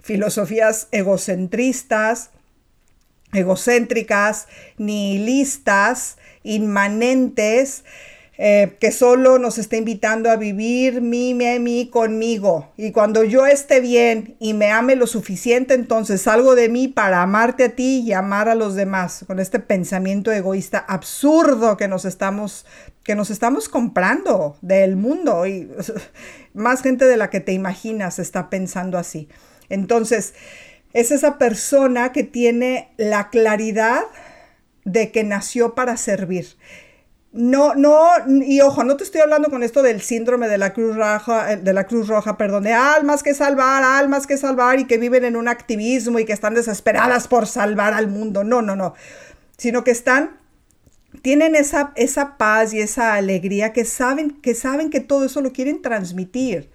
filosofías 0.00 0.88
egocentristas, 0.92 2.30
egocéntricas, 3.32 4.46
nihilistas, 4.78 6.16
inmanentes, 6.42 7.84
eh, 8.42 8.78
que 8.80 8.90
solo 8.90 9.38
nos 9.38 9.58
está 9.58 9.76
invitando 9.76 10.30
a 10.30 10.36
vivir 10.36 11.02
mi, 11.02 11.34
mi, 11.34 11.58
mi 11.58 11.90
conmigo. 11.90 12.72
Y 12.78 12.90
cuando 12.90 13.22
yo 13.22 13.44
esté 13.44 13.80
bien 13.80 14.34
y 14.40 14.54
me 14.54 14.70
ame 14.70 14.96
lo 14.96 15.06
suficiente, 15.06 15.74
entonces 15.74 16.22
salgo 16.22 16.54
de 16.54 16.70
mí 16.70 16.88
para 16.88 17.20
amarte 17.20 17.64
a 17.64 17.76
ti 17.76 18.00
y 18.00 18.14
amar 18.14 18.48
a 18.48 18.54
los 18.54 18.74
demás, 18.76 19.24
con 19.26 19.40
este 19.40 19.58
pensamiento 19.58 20.32
egoísta 20.32 20.78
absurdo 20.78 21.76
que 21.76 21.86
nos 21.86 22.06
estamos, 22.06 22.64
que 23.02 23.14
nos 23.14 23.28
estamos 23.28 23.68
comprando 23.68 24.56
del 24.62 24.96
mundo. 24.96 25.46
Y 25.46 25.70
más 26.54 26.80
gente 26.80 27.04
de 27.04 27.18
la 27.18 27.28
que 27.28 27.40
te 27.40 27.52
imaginas 27.52 28.18
está 28.18 28.48
pensando 28.48 28.96
así. 28.96 29.28
Entonces, 29.68 30.32
es 30.92 31.10
esa 31.10 31.38
persona 31.38 32.12
que 32.12 32.24
tiene 32.24 32.92
la 32.96 33.30
claridad 33.30 34.02
de 34.84 35.10
que 35.12 35.24
nació 35.24 35.74
para 35.74 35.96
servir 35.96 36.56
no, 37.32 37.76
no, 37.76 38.08
y 38.26 38.60
ojo, 38.60 38.82
no 38.82 38.96
te 38.96 39.04
estoy 39.04 39.20
hablando 39.20 39.50
con 39.50 39.62
esto 39.62 39.82
del 39.82 40.00
síndrome 40.00 40.48
de 40.48 40.58
la 40.58 40.72
Cruz 40.72 40.96
Roja, 40.96 41.52
eh, 41.52 41.56
de 41.58 41.72
la 41.72 41.86
Cruz 41.86 42.08
Roja, 42.08 42.36
perdón, 42.36 42.64
de 42.64 42.72
almas 42.72 43.22
que 43.22 43.34
salvar, 43.34 43.84
almas 43.84 44.26
que 44.26 44.36
salvar 44.36 44.80
y 44.80 44.86
que 44.86 44.98
viven 44.98 45.24
en 45.24 45.36
un 45.36 45.46
activismo 45.46 46.18
y 46.18 46.24
que 46.24 46.32
están 46.32 46.54
desesperadas 46.54 47.28
por 47.28 47.46
salvar 47.46 47.94
al 47.94 48.08
mundo. 48.08 48.42
No, 48.42 48.62
no, 48.62 48.74
no. 48.74 48.94
Sino 49.56 49.84
que 49.84 49.92
están, 49.92 50.38
tienen 51.22 51.54
esa, 51.54 51.92
esa 51.94 52.36
paz 52.36 52.74
y 52.74 52.80
esa 52.80 53.14
alegría 53.14 53.72
que 53.72 53.84
saben, 53.84 54.30
que 54.40 54.54
saben 54.56 54.90
que 54.90 55.00
todo 55.00 55.24
eso 55.24 55.40
lo 55.40 55.52
quieren 55.52 55.82
transmitir, 55.82 56.68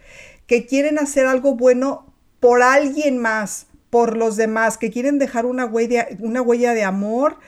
que 0.48 0.66
quieren 0.66 1.00
hacer 1.00 1.26
algo 1.26 1.56
bueno 1.56 2.14
por 2.40 2.62
alguien 2.62 3.18
más, 3.18 3.68
por 3.96 4.18
los 4.18 4.36
demás, 4.36 4.78
que 4.78 4.92
quieren 4.92 5.20
dejar 5.20 5.46
una 5.46 5.66
huella, 5.66 6.10
una 6.20 6.42
huella 6.42 6.74
de 6.74 6.84
amor, 6.84 7.40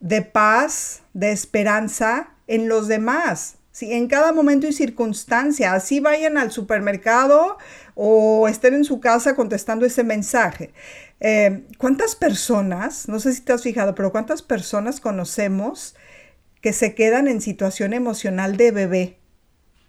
de 0.00 0.22
paz, 0.22 1.02
de 1.12 1.30
esperanza 1.30 2.30
en 2.46 2.70
los 2.70 2.88
demás. 2.88 3.56
¿sí? 3.70 3.92
En 3.92 4.08
cada 4.08 4.32
momento 4.32 4.66
y 4.66 4.72
circunstancia, 4.72 5.74
así 5.74 6.00
vayan 6.00 6.38
al 6.38 6.52
supermercado 6.52 7.58
o 7.94 8.48
estén 8.48 8.72
en 8.72 8.84
su 8.84 8.98
casa 8.98 9.36
contestando 9.36 9.84
ese 9.84 10.02
mensaje. 10.02 10.72
Eh, 11.20 11.66
¿Cuántas 11.76 12.16
personas, 12.16 13.06
no 13.06 13.20
sé 13.20 13.34
si 13.34 13.42
te 13.42 13.52
has 13.52 13.62
fijado, 13.62 13.94
pero 13.94 14.10
cuántas 14.10 14.40
personas 14.40 15.00
conocemos 15.00 15.96
que 16.62 16.72
se 16.72 16.94
quedan 16.94 17.28
en 17.28 17.42
situación 17.42 17.92
emocional 17.92 18.56
de 18.56 18.70
bebé? 18.70 19.18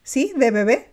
¿Sí? 0.04 0.34
De 0.36 0.52
bebé. 0.52 0.90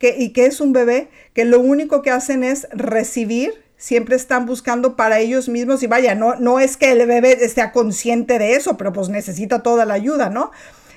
¿Y 0.00 0.30
qué 0.30 0.46
es 0.46 0.62
un 0.62 0.72
bebé? 0.72 1.10
Que 1.34 1.44
lo 1.44 1.60
único 1.60 2.00
que 2.00 2.10
hacen 2.10 2.42
es 2.42 2.66
recibir 2.72 3.61
siempre 3.82 4.14
están 4.14 4.46
buscando 4.46 4.94
para 4.94 5.18
ellos 5.18 5.48
mismos 5.48 5.82
y 5.82 5.88
vaya, 5.88 6.14
no, 6.14 6.36
no 6.36 6.60
es 6.60 6.76
que 6.76 6.92
el 6.92 7.04
bebé 7.04 7.44
esté 7.44 7.68
consciente 7.72 8.38
de 8.38 8.54
eso, 8.54 8.76
pero 8.76 8.92
pues 8.92 9.08
necesita 9.08 9.64
toda 9.64 9.84
la 9.84 9.94
ayuda, 9.94 10.30
¿no? 10.30 10.52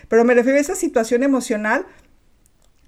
Pero 0.07 0.23
me 0.23 0.35
refiero 0.35 0.59
a 0.59 0.61
esa 0.61 0.75
situación 0.75 1.23
emocional 1.23 1.87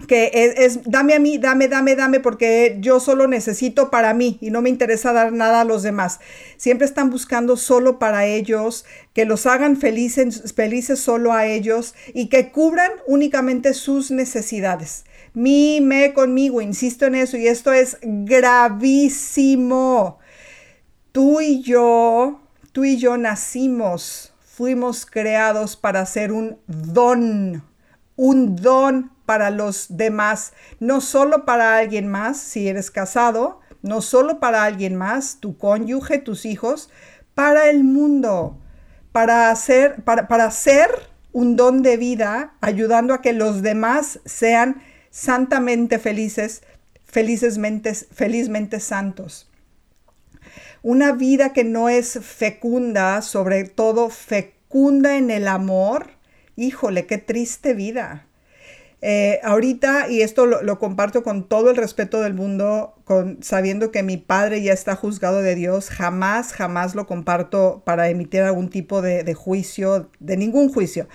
que 0.08 0.30
es, 0.60 0.82
dame 0.84 1.16
a 1.16 1.20
mí, 1.20 1.40
dame, 1.40 1.68
dame, 1.68 1.96
dame, 1.96 2.20
porque 2.20 2.78
yo 2.80 3.00
solo 3.00 3.28
necesito 3.28 3.90
para 3.90 4.14
mí 4.14 4.38
y 4.40 4.52
no 4.52 4.62
me 4.62 4.70
interesa 4.70 5.14
dar 5.14 5.34
nada 5.34 5.62
a 5.62 5.66
los 5.66 5.82
demás. 5.82 6.20
Siempre 6.58 6.86
están 6.86 7.10
buscando 7.10 7.58
solo 7.58 7.98
para 7.98 8.28
ellos, 8.28 8.86
que 9.14 9.26
los 9.26 9.48
hagan 9.48 9.78
felices, 9.78 10.54
felices 10.56 11.00
solo 11.00 11.34
a 11.34 11.48
ellos 11.48 11.96
y 12.14 12.28
que 12.28 12.52
cubran 12.52 12.92
únicamente 13.08 13.74
sus 13.74 14.12
necesidades. 14.12 15.06
Mi, 15.38 15.82
me, 15.82 16.16
conmigo, 16.16 16.62
insisto 16.62 17.06
en 17.06 17.14
eso 17.14 17.38
y 17.38 17.46
esto 17.48 17.72
es 17.72 18.00
gravísimo. 18.02 19.38
Tú 21.12 21.42
y 21.42 21.62
yo, 21.62 22.42
tú 22.72 22.84
y 22.86 22.98
yo 22.98 23.18
nacimos 23.18 24.34
fuimos 24.40 25.06
creados 25.06 25.76
para 25.76 26.04
ser 26.08 26.32
un 26.32 26.58
don, 26.66 27.64
un 28.16 28.56
don 28.56 29.12
para 29.28 29.52
los 29.52 29.86
demás, 29.96 30.54
no 30.80 31.02
solo 31.02 31.46
para 31.46 31.78
alguien 31.78 32.08
más, 32.08 32.38
si 32.40 32.68
eres 32.68 32.90
casado, 32.90 33.60
no 33.84 34.02
solo 34.02 34.40
para 34.40 34.64
alguien 34.64 34.96
más, 34.96 35.40
tu 35.40 35.56
cónyuge, 35.60 36.18
tus 36.18 36.46
hijos, 36.46 36.90
para 37.36 37.70
el 37.70 37.84
mundo, 37.84 38.58
para 39.12 39.52
hacer, 39.52 40.04
para, 40.04 40.28
para 40.28 40.50
ser 40.50 40.90
un 41.32 41.56
don 41.56 41.84
de 41.84 41.98
vida, 41.98 42.56
ayudando 42.60 43.14
a 43.14 43.22
que 43.22 43.34
los 43.34 43.62
demás 43.62 44.20
sean 44.26 44.82
santamente 45.10 46.00
felices, 46.00 46.64
felizmente, 47.06 47.94
felizmente 47.94 48.80
santos. 48.80 49.50
Una 50.84 51.12
vida 51.12 51.54
que 51.54 51.64
no 51.64 51.90
es 51.90 52.20
fecunda, 52.22 53.22
sobre 53.22 53.66
todo 53.66 54.10
fecunda 54.10 55.18
en 55.18 55.32
el 55.32 55.48
amor, 55.48 56.08
híjole, 56.56 57.06
qué 57.06 57.18
triste 57.18 57.74
vida. 57.74 58.28
Eh, 59.02 59.40
ahorita, 59.44 60.10
y 60.10 60.22
esto 60.22 60.48
lo, 60.48 60.80
comparto 60.80 61.22
con 61.22 61.48
todo 61.48 61.70
el 61.70 61.76
respeto 61.76 62.22
del 62.22 62.34
mundo, 62.34 62.96
con, 63.04 63.38
sabiendo 63.44 63.92
que 63.92 64.02
mi 64.02 64.18
padre 64.18 64.64
ya 64.64 64.74
está 64.74 64.96
juzgado 64.96 65.42
de 65.42 65.54
Dios, 65.54 65.90
jamás, 65.90 66.52
jamás 66.52 66.96
lo 66.96 67.06
comparto 67.06 67.84
para 67.86 68.10
emitir 68.10 68.42
algún 68.42 68.70
tipo 68.70 69.04
de, 69.04 69.34
juicio, 69.36 70.10
de 70.20 70.38
ningún 70.38 70.74
juicio. 70.74 71.08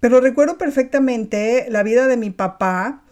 Pero 0.00 0.20
recuerdo 0.20 0.58
perfectamente 0.58 1.66
la 1.70 1.82
vida 1.82 2.06
de 2.08 2.18
mi 2.18 2.30
papá, 2.30 3.03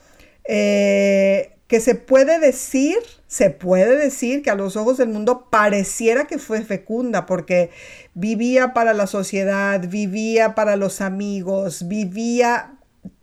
eh, 0.45 1.57
que 1.67 1.81
se 1.81 1.95
puede 1.95 2.39
decir, 2.39 2.99
se 3.27 3.51
puede 3.51 3.97
decir 3.97 4.43
que 4.43 4.51
a 4.51 4.55
los 4.55 4.77
ojos 4.77 4.99
del 4.99 5.09
mundo 5.09 5.49
pareciera 5.51 6.27
que 6.27 6.39
fue 6.39 6.63
fecunda 6.63 7.25
porque 7.27 7.71
vivía 8.15 8.75
para 8.75 8.93
la 8.93 9.07
sociedad, 9.07 9.81
vivía 9.89 10.55
para 10.55 10.77
los 10.77 11.01
amigos, 11.01 11.89
vivía 11.89 12.75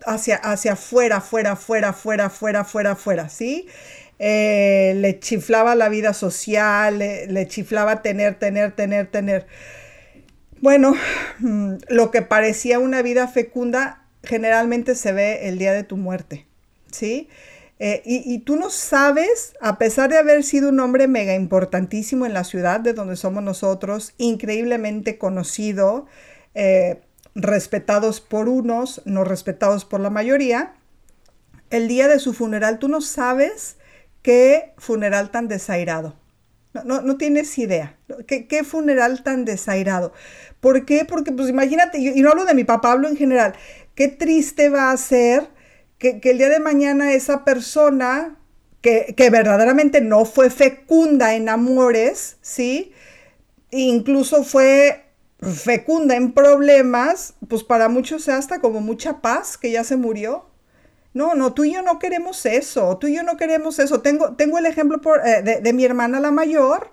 hacia, 0.05 0.36
hacia 0.38 0.73
afuera, 0.73 1.21
fuera, 1.21 1.55
fuera, 1.55 1.93
fuera, 1.93 2.29
fuera, 2.29 2.63
fuera, 2.63 2.95
fuera, 2.95 3.29
¿sí? 3.29 3.67
Eh, 4.19 4.95
le 4.97 5.19
chiflaba 5.19 5.75
la 5.75 5.88
vida 5.88 6.13
social, 6.13 6.97
le, 6.99 7.47
chiflaba 7.47 8.01
tener, 8.01 8.38
tener, 8.38 8.73
tener, 8.73 9.08
tener. 9.08 9.47
Bueno, 10.62 10.93
mm, 11.39 11.75
lo 11.88 12.12
que 12.12 12.21
parecía 12.21 12.79
una 12.79 13.01
vida 13.01 13.29
fecunda 13.29 14.05
generalmente 14.23 14.95
se 14.95 15.13
ve 15.13 15.47
el 15.47 15.58
día 15.58 15.71
de 15.71 15.84
tu 15.86 15.95
muerte, 15.95 16.47
¿sí? 16.91 17.30
Eh, 17.82 18.02
y, 18.04 18.39
tú 18.39 18.58
no 18.58 18.69
sabes, 18.69 19.54
a 19.62 19.78
pesar 19.78 20.10
de 20.10 20.17
haber 20.17 20.43
sido 20.43 20.67
un 20.67 20.82
hombre 20.82 21.08
mega 21.08 21.34
importantísimo 21.34 22.25
en 22.25 22.34
la 22.34 22.43
ciudad 22.43 22.82
de 22.82 22.91
donde 22.91 23.15
somos 23.15 23.41
nosotros, 23.41 24.13
increíblemente 24.17 25.17
conocido, 25.17 26.06
eh, 26.56 26.99
respetados 27.36 28.19
por 28.19 28.49
unos, 28.49 29.02
no 29.06 29.23
respetados 29.23 29.86
por 29.86 30.02
la 30.02 30.10
mayoría, 30.10 30.73
el 31.69 31.88
día 31.88 32.10
de 32.10 32.19
su 32.19 32.34
funeral 32.34 32.80
tú 32.80 32.89
no 32.89 32.99
sabes 32.99 33.78
qué 34.23 34.73
funeral 34.78 35.32
tan 35.32 35.47
desairado. 35.47 36.17
No, 36.73 37.02
no, 37.02 37.17
tienes 37.17 37.58
idea. 37.58 37.97
¿Qué, 38.28 38.47
¿Qué, 38.47 38.63
funeral 38.63 39.23
tan 39.23 39.43
desairado? 39.43 40.13
¿Por 40.60 40.86
qué? 40.86 41.04
Porque, 41.06 41.32
pues 41.32 41.49
imagínate, 41.49 41.97
y 41.97 42.21
no 42.21 42.30
hablo 42.30 42.45
de 42.45 42.54
mi 42.54 42.63
papá, 42.63 42.91
hablo 42.91 43.08
en 43.08 43.17
general, 43.17 43.54
qué 43.95 44.08
triste 44.08 44.69
va 44.69 44.91
a 44.91 44.97
ser 44.97 45.49
que, 45.99 46.19
el 46.23 46.38
día 46.38 46.49
de 46.49 46.59
mañana 46.59 47.13
esa 47.13 47.45
persona 47.45 48.38
que, 48.81 49.13
verdaderamente 49.31 50.01
no 50.01 50.25
fue 50.25 50.49
fecunda 50.49 51.35
en 51.35 51.49
amores, 51.49 52.38
¿sí? 52.41 52.93
incluso 53.71 54.43
fue 54.43 55.05
fecunda 55.41 56.15
en 56.15 56.31
problemas, 56.31 57.35
pues 57.47 57.63
para 57.63 57.88
muchos 57.88 58.23
sea 58.23 58.38
hasta 58.38 58.59
como 58.59 58.81
mucha 58.81 59.21
paz 59.21 59.57
que 59.57 59.71
ya 59.71 59.83
se 59.83 59.95
murió. 59.95 60.45
No, 61.13 61.33
no, 61.35 61.53
tú 61.53 61.63
y 61.63 61.73
yo 61.73 61.81
no 61.81 61.97
queremos 61.99 62.45
eso, 62.45 62.97
tú 62.97 63.07
y 63.07 63.15
yo 63.15 63.23
no 63.23 63.38
queremos 63.38 63.79
eso. 63.79 64.01
Tengo, 64.01 64.35
tengo 64.35 64.57
el 64.57 64.65
ejemplo 64.65 65.01
por, 65.01 65.25
eh, 65.25 65.41
de, 65.41 65.62
de, 65.62 65.73
mi 65.73 65.83
hermana 65.83 66.19
la 66.19 66.31
mayor, 66.31 66.91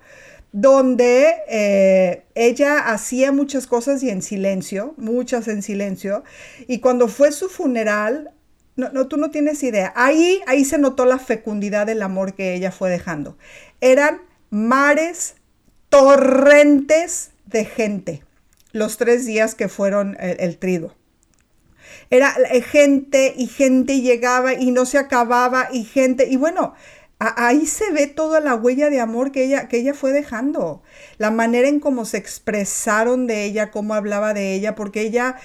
donde 0.53 1.35
eh, 1.49 2.25
ella 2.35 2.79
hacía 2.79 3.31
muchas 3.31 3.66
cosas 3.66 4.03
y 4.03 4.11
en 4.11 4.23
silencio, 4.23 4.95
muchas 4.97 5.49
en 5.49 5.62
silencio, 5.62 6.25
y 6.66 6.81
cuando 6.81 7.09
fue 7.09 7.31
su 7.33 7.49
funeral, 7.49 8.31
no, 8.77 8.91
no, 8.91 9.09
tú 9.09 9.17
no 9.17 9.31
tienes 9.31 9.62
idea, 9.62 9.93
ahí, 9.97 10.41
ahí 10.47 10.65
se 10.65 10.79
notó 10.79 11.05
la 11.07 11.19
fecundidad 11.19 11.87
del 11.87 12.03
amor 12.03 12.35
que 12.35 12.55
ella 12.55 12.71
fue 12.71 12.91
dejando. 12.91 13.37
Eran 13.81 14.21
mares, 14.51 15.35
torrentes 15.89 17.31
de 17.47 17.65
gente, 17.65 18.23
los 18.73 18.97
tres 18.99 19.27
días 19.27 19.55
que 19.55 19.69
fueron 19.69 20.17
el, 20.21 20.37
el 20.41 20.59
trido. 20.59 20.95
Era 22.11 22.35
eh, 22.51 22.61
gente 22.61 23.35
y 23.37 23.47
gente 23.47 24.01
llegaba 24.01 24.55
y 24.55 24.71
no 24.71 24.87
se 24.87 24.99
acababa 24.99 25.69
y 25.73 25.85
gente, 25.85 26.27
y 26.29 26.37
bueno, 26.37 26.75
ahí 27.19 27.67
se 27.67 27.91
ve 27.93 28.07
toda 28.07 28.41
la 28.41 28.55
huella 28.55 28.91
de 28.91 29.01
amor 29.01 29.33
que 29.33 29.45
ella, 29.45 29.69
que 29.69 29.79
ella 29.79 29.95
fue 29.95 30.12
dejando, 30.12 30.83
la 31.19 31.31
manera 31.31 31.69
en 31.69 31.81
cómo 31.81 32.05
se 32.05 32.19
expresaron 32.19 33.27
de 33.27 33.45
ella, 33.45 33.71
cómo 33.71 33.95
hablaba 33.95 34.35
de 34.35 34.55
ella, 34.55 34.75
porque 34.75 35.01
ella 35.01 35.37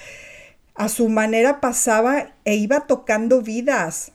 a 0.74 0.88
su 0.88 1.08
manera 1.08 1.60
pasaba 1.60 2.34
e 2.44 2.56
iba 2.56 2.86
tocando 2.86 3.42
vidas, 3.42 4.12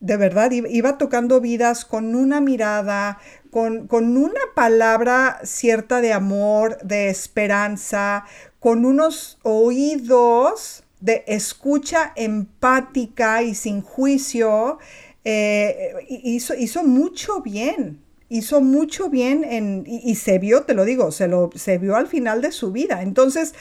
de 0.00 0.16
verdad, 0.16 0.50
iba 0.50 0.96
tocando 0.96 1.40
vidas 1.40 1.84
con 1.84 2.14
una 2.14 2.40
mirada, 2.40 3.18
con, 3.50 3.86
con 3.86 4.16
una 4.16 4.40
palabra 4.54 5.40
cierta 5.44 6.00
de 6.00 6.14
amor, 6.14 6.78
de 6.82 7.10
esperanza, 7.10 8.24
con 8.58 8.86
unos 8.86 9.38
oídos 9.42 10.84
de 11.00 11.24
escucha 11.26 12.12
empática 12.16 13.42
y 13.42 13.54
sin 13.54 13.82
juicio, 13.82 14.78
eh, 15.24 15.94
hizo, 16.08 16.54
hizo, 16.54 16.82
mucho 16.82 17.42
bien, 17.42 18.00
hizo 18.28 18.60
mucho 18.60 19.10
bien 19.10 19.44
en, 19.44 19.84
y, 19.86 20.14
se 20.14 20.38
vio, 20.38 20.62
te 20.62 20.74
lo 20.74 20.84
digo, 20.84 21.10
se, 21.10 21.28
lo, 21.28 21.50
se 21.54 21.78
vio 21.78 21.96
al 21.96 22.06
final 22.06 22.42
de 22.42 22.52
su 22.52 22.72
vida. 22.72 23.02
Entonces, 23.02 23.54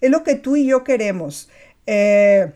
es 0.00 0.10
lo 0.10 0.22
que 0.22 0.34
tú 0.36 0.56
y 0.56 0.66
yo 0.66 0.84
queremos, 0.84 1.48
eh, 1.86 2.52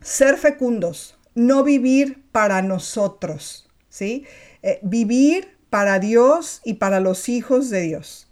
ser 0.00 0.36
fecundos, 0.36 1.18
no 1.34 1.64
vivir 1.64 2.22
para 2.32 2.62
nosotros, 2.62 3.68
¿sí? 3.88 4.26
Eh, 4.62 4.78
vivir 4.82 5.56
para 5.70 5.98
Dios 5.98 6.60
y 6.64 6.74
para 6.74 7.00
los 7.00 7.28
hijos 7.28 7.70
de 7.70 7.80
Dios. 7.82 8.28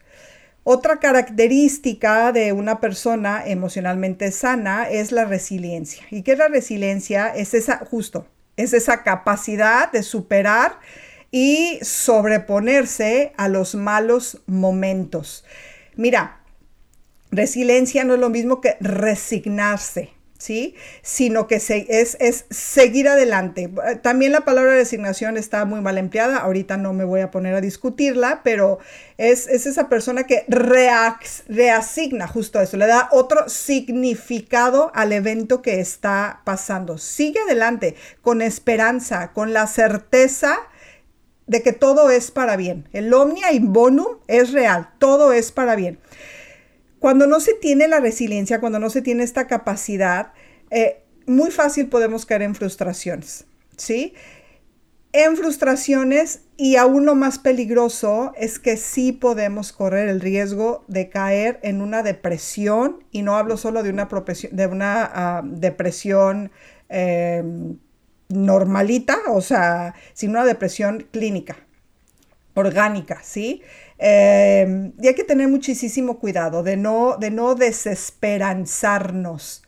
Otra 0.63 0.99
característica 0.99 2.33
de 2.33 2.53
una 2.53 2.81
persona 2.81 3.43
emocionalmente 3.47 4.31
sana 4.31 4.89
es 4.89 5.11
la 5.11 5.25
resiliencia. 5.25 6.05
¿Y 6.11 6.23
qué 6.23 6.33
es 6.33 6.39
la 6.39 6.49
resiliencia? 6.49 7.29
Es 7.29 7.55
esa, 7.55 7.79
justo, 7.79 8.27
es 8.57 8.75
esa 8.75 9.03
capacidad 9.03 9.91
de 9.91 10.03
superar 10.03 10.79
y 11.31 11.79
sobreponerse 11.83 13.33
a 13.37 13.49
los 13.49 13.75
malos 13.75 14.43
momentos. 14.47 15.45
Mira, 15.97 16.41
resiliencia 17.31 18.05
no 18.05 18.15
es 18.15 18.21
lo 18.21 18.29
mismo 18.29 18.61
que 18.61 18.77
resignarse. 18.81 20.11
¿Sí? 20.41 20.75
Sino 21.03 21.47
que 21.47 21.57
es, 21.57 21.71
es, 21.71 22.47
seguir 22.51 23.09
adelante. 23.09 23.71
También 24.03 24.33
la 24.33 24.41
palabra 24.41 24.73
resignación 24.73 25.37
está 25.37 25.65
muy 25.67 25.81
mal 25.81 25.99
empleada, 25.99 26.39
ahorita 26.39 26.79
no 26.79 26.93
me 26.95 27.05
voy 27.05 27.21
a 27.21 27.31
poner 27.31 27.55
a 27.55 27.61
discutirla, 27.61 28.41
pero 28.43 28.79
es, 29.19 29.47
esa 29.47 29.89
persona 29.89 30.25
que 30.25 30.45
reasigna 30.49 32.27
justo 32.27 32.61
eso, 32.61 32.77
le 32.79 32.87
da 32.87 33.09
otro 33.13 33.49
significado 33.49 34.91
al 34.95 35.13
evento 35.13 35.61
que 35.61 35.79
está 35.79 36.41
pasando. 36.45 36.97
Sigue 36.97 37.41
adelante 37.41 37.95
con 38.23 38.41
esperanza, 38.41 39.33
con 39.33 39.53
la 39.53 39.67
certeza 39.67 40.59
de 41.47 41.63
que 41.63 41.73
todo 41.73 42.11
es 42.11 42.31
para 42.31 42.57
bien. 42.57 42.89
El 42.93 43.13
omnia 43.13 43.53
in 43.53 43.73
bonum 43.73 44.19
es 44.27 44.53
real, 44.53 44.89
todo 44.99 45.33
es 45.33 45.53
para 45.53 45.77
bien. 45.77 45.99
Cuando 47.01 47.27
no 47.27 47.41
se 47.41 47.55
tiene 47.55 47.89
la 47.89 47.99
resiliencia, 47.99 48.61
cuando 48.61 48.79
no 48.79 48.91
se 48.91 49.03
tiene 49.03 49.25
esta 49.25 49.47
capacidad, 49.47 50.33
eh, 50.71 51.03
muy 51.27 51.51
fácil 51.51 51.89
podemos 51.89 52.27
caer 52.27 52.43
en 52.43 52.55
frustraciones, 52.55 53.47
¿sí? 53.77 54.15
En 55.13 55.37
frustraciones 55.37 56.43
y 56.57 56.77
aún 56.77 57.07
lo 57.07 57.15
más 57.15 57.39
peligroso 57.39 58.33
es 58.37 58.59
que 58.59 58.77
sí 58.77 59.13
podemos 59.13 59.73
correr 59.73 60.09
el 60.09 60.21
riesgo 60.21 60.85
de 60.89 61.09
caer 61.09 61.59
en 61.63 61.81
una 61.81 62.03
depresión 62.03 63.03
y 63.11 63.23
no 63.23 63.37
hablo 63.37 63.57
solo 63.57 63.83
de 63.83 63.91
una, 63.91 65.11
ah, 65.13 65.43
depresión 65.43 66.53
em, 66.91 67.79
normalita, 68.29 69.19
o 69.31 69.41
sea, 69.41 69.95
sino 70.13 70.33
una 70.33 70.45
depresión 70.45 71.09
clínica, 71.11 71.57
orgánica, 72.55 73.21
¿sí? 73.23 73.63
Em, 74.03 74.95
y 74.99 75.09
hay 75.09 75.15
que 75.15 75.25
tener 75.25 75.47
muchísimo 75.49 76.19
cuidado 76.19 76.63
de 76.63 76.79
no, 76.79 77.19
de 77.19 77.31
no 77.31 77.55
desesperanzarnos. 77.55 79.63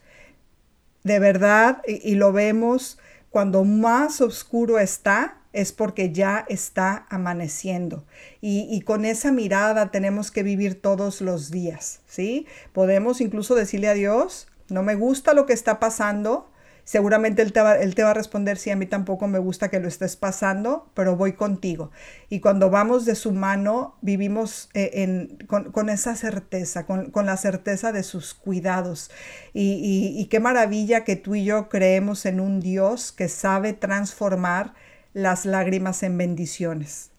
De 1.03 1.19
verdad, 1.19 1.83
y, 1.85 2.15
lo 2.15 2.33
vemos, 2.33 2.97
cuando 3.29 3.63
más 3.63 4.21
oscuro 4.21 4.79
está, 4.79 5.37
es 5.51 5.71
porque 5.71 6.11
ya 6.11 6.45
está 6.49 7.05
amaneciendo. 7.09 8.05
Y, 8.41 8.67
y, 8.71 8.81
con 8.81 9.05
esa 9.05 9.31
mirada 9.31 9.91
tenemos 9.91 10.31
que 10.31 10.41
vivir 10.41 10.81
todos 10.81 11.21
los 11.21 11.51
días, 11.51 11.99
¿sí? 12.07 12.47
Podemos 12.71 13.21
incluso 13.21 13.53
decirle 13.53 13.89
a 13.89 13.93
Dios, 13.93 14.47
no 14.67 14.81
me 14.81 14.95
gusta 14.95 15.35
lo 15.35 15.45
que 15.45 15.53
está 15.53 15.79
pasando, 15.79 16.49
Seguramente 16.85 17.41
él 17.41 17.53
te, 17.53 17.61
va, 17.61 17.71
a 17.71 18.13
responder, 18.13 18.57
sí, 18.57 18.69
a 18.69 18.75
mí 18.75 18.85
tampoco 18.85 19.27
me 19.27 19.39
gusta 19.39 19.69
que 19.69 19.79
lo 19.79 19.87
estés 19.87 20.17
pasando, 20.17 20.91
pero 20.93 21.15
voy 21.15 21.33
contigo. 21.33 21.91
Y 22.29 22.41
cuando 22.41 22.69
vamos 22.69 23.05
de 23.05 23.15
su 23.15 23.31
mano, 23.31 23.95
vivimos 24.01 24.69
eh, 24.73 25.37
con, 25.47 25.89
esa 25.89 26.15
certeza, 26.15 26.85
con, 26.85 27.25
la 27.25 27.37
certeza 27.37 27.93
de 27.93 28.03
sus 28.03 28.33
cuidados. 28.33 29.11
Y, 29.53 30.13
y 30.17 30.25
qué 30.25 30.41
maravilla 30.41 31.05
que 31.05 31.15
tú 31.15 31.35
y 31.35 31.45
yo 31.45 31.69
creemos 31.69 32.25
en 32.25 32.41
un 32.41 32.59
Dios 32.59 33.13
que 33.13 33.29
sabe 33.29 33.71
transformar 33.71 34.73
las 35.13 35.45
lágrimas 35.45 36.03
en 36.03 36.17
bendiciones. 36.17 37.11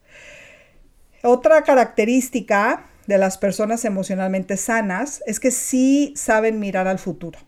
Otra 1.23 1.63
característica 1.63 2.85
de 3.07 3.17
las 3.17 3.39
personas 3.39 3.87
emocionalmente 3.87 4.59
sanas 4.59 5.23
es 5.27 5.41
que 5.41 5.51
sí 5.51 6.13
saben 6.17 6.61
mirar 6.61 6.87
al 6.87 6.99
futuro. 6.99 7.39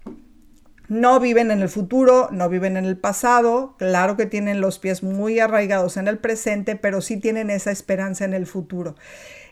No 0.89 1.19
viven 1.19 1.51
en 1.51 1.63
el 1.63 1.69
futuro, 1.69 2.29
no 2.31 2.49
viven 2.49 2.77
en 2.77 2.85
el 2.85 2.97
pasado, 2.97 3.75
claro 3.77 4.17
que 4.17 4.27
tienen 4.27 4.61
los 4.61 4.79
pies 4.79 5.03
muy 5.03 5.41
arraigados 5.41 5.97
en 5.97 6.07
el 6.07 6.19
presente, 6.19 6.77
pero 6.77 7.01
sí 7.01 7.17
tienen 7.17 7.51
esa 7.51 7.73
esperanza 7.73 8.25
en 8.25 8.35
el 8.35 8.47
futuro. 8.47 8.95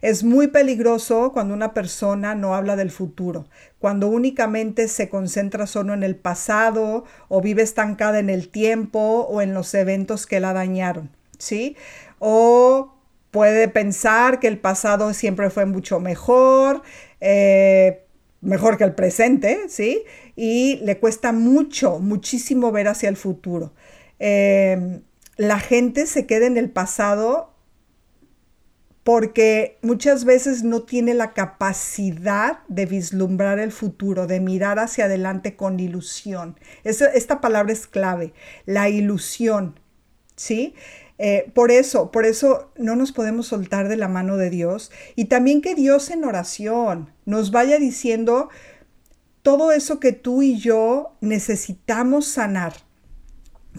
Es 0.01 0.23
muy 0.23 0.49
peligroso 0.49 1.33
cuando 1.33 1.55
una 1.55 1.75
persona 1.75 2.37
no 2.37 2.55
habla 2.55 2.77
del 2.77 2.90
futuro, 2.90 3.47
cuando 3.81 4.07
únicamente 4.07 4.87
se 4.87 5.09
concentra 5.09 5.66
solo 5.66 5.92
en 5.92 6.05
el 6.05 6.14
pasado 6.14 7.05
o 7.29 7.40
vive 7.40 7.62
estancada 7.62 8.20
en 8.20 8.31
el 8.31 8.49
tiempo 8.49 9.27
o 9.29 9.40
en 9.40 9.55
los 9.55 9.75
eventos 9.75 10.27
que 10.27 10.38
la 10.38 10.53
dañaron, 10.53 11.11
¿sí? 11.38 11.77
O 12.20 12.94
puede 13.33 13.66
pensar 13.66 14.38
que 14.38 14.47
el 14.47 14.59
pasado 14.59 15.12
siempre 15.14 15.51
fue 15.51 15.66
mucho 15.66 15.99
mejor, 15.99 16.83
eh, 17.20 18.05
mejor 18.40 18.77
que 18.77 18.85
el 18.85 18.94
presente, 18.94 19.62
¿sí? 19.68 20.05
Y 20.37 20.77
le 20.85 20.99
cuesta 20.99 21.33
mucho, 21.33 21.99
muchísimo 21.99 22.73
ver 22.73 22.88
hacia 22.88 23.09
el 23.09 23.16
futuro. 23.16 23.73
Em, 24.18 25.03
la 25.37 25.59
gente 25.59 26.07
se 26.07 26.27
queda 26.27 26.47
en 26.47 26.57
el 26.57 26.70
pasado 26.70 27.55
porque 29.05 29.79
muchas 29.83 30.25
veces 30.25 30.64
no 30.64 30.83
tiene 30.83 31.12
la 31.12 31.35
capacidad 31.35 32.61
de 32.68 32.87
vislumbrar 32.87 33.59
el 33.59 33.70
futuro, 33.70 34.27
de 34.27 34.40
mirar 34.40 34.79
hacia 34.79 35.05
adelante 35.05 35.57
con 35.57 35.79
ilusión. 35.79 36.59
esta 36.85 37.40
palabra 37.42 37.73
es 37.73 37.87
clave, 37.87 38.33
la 38.64 38.88
ilusión, 38.88 39.79
¿sí? 40.37 40.75
Eh, 41.18 41.53
por 41.55 41.70
eso, 41.70 42.11
por 42.11 42.25
eso 42.25 42.73
no 42.77 42.97
nos 42.97 43.12
podemos 43.12 43.47
soltar 43.47 43.88
de 43.88 43.97
la 43.97 44.09
mano 44.09 44.37
de 44.37 44.51
Dios 44.51 44.90
y 45.14 45.27
también 45.27 45.61
que 45.61 45.77
Dios 45.77 46.11
en 46.11 46.25
oración 46.25 47.12
nos 47.25 47.53
vaya 47.53 47.79
diciendo 47.79 48.49
todo 49.44 49.72
eso 49.72 50.00
que 50.00 50.12
tú 50.12 50.42
y 50.42 50.59
yo 50.59 51.12
necesitamos 51.20 52.26
sanar. 52.26 52.72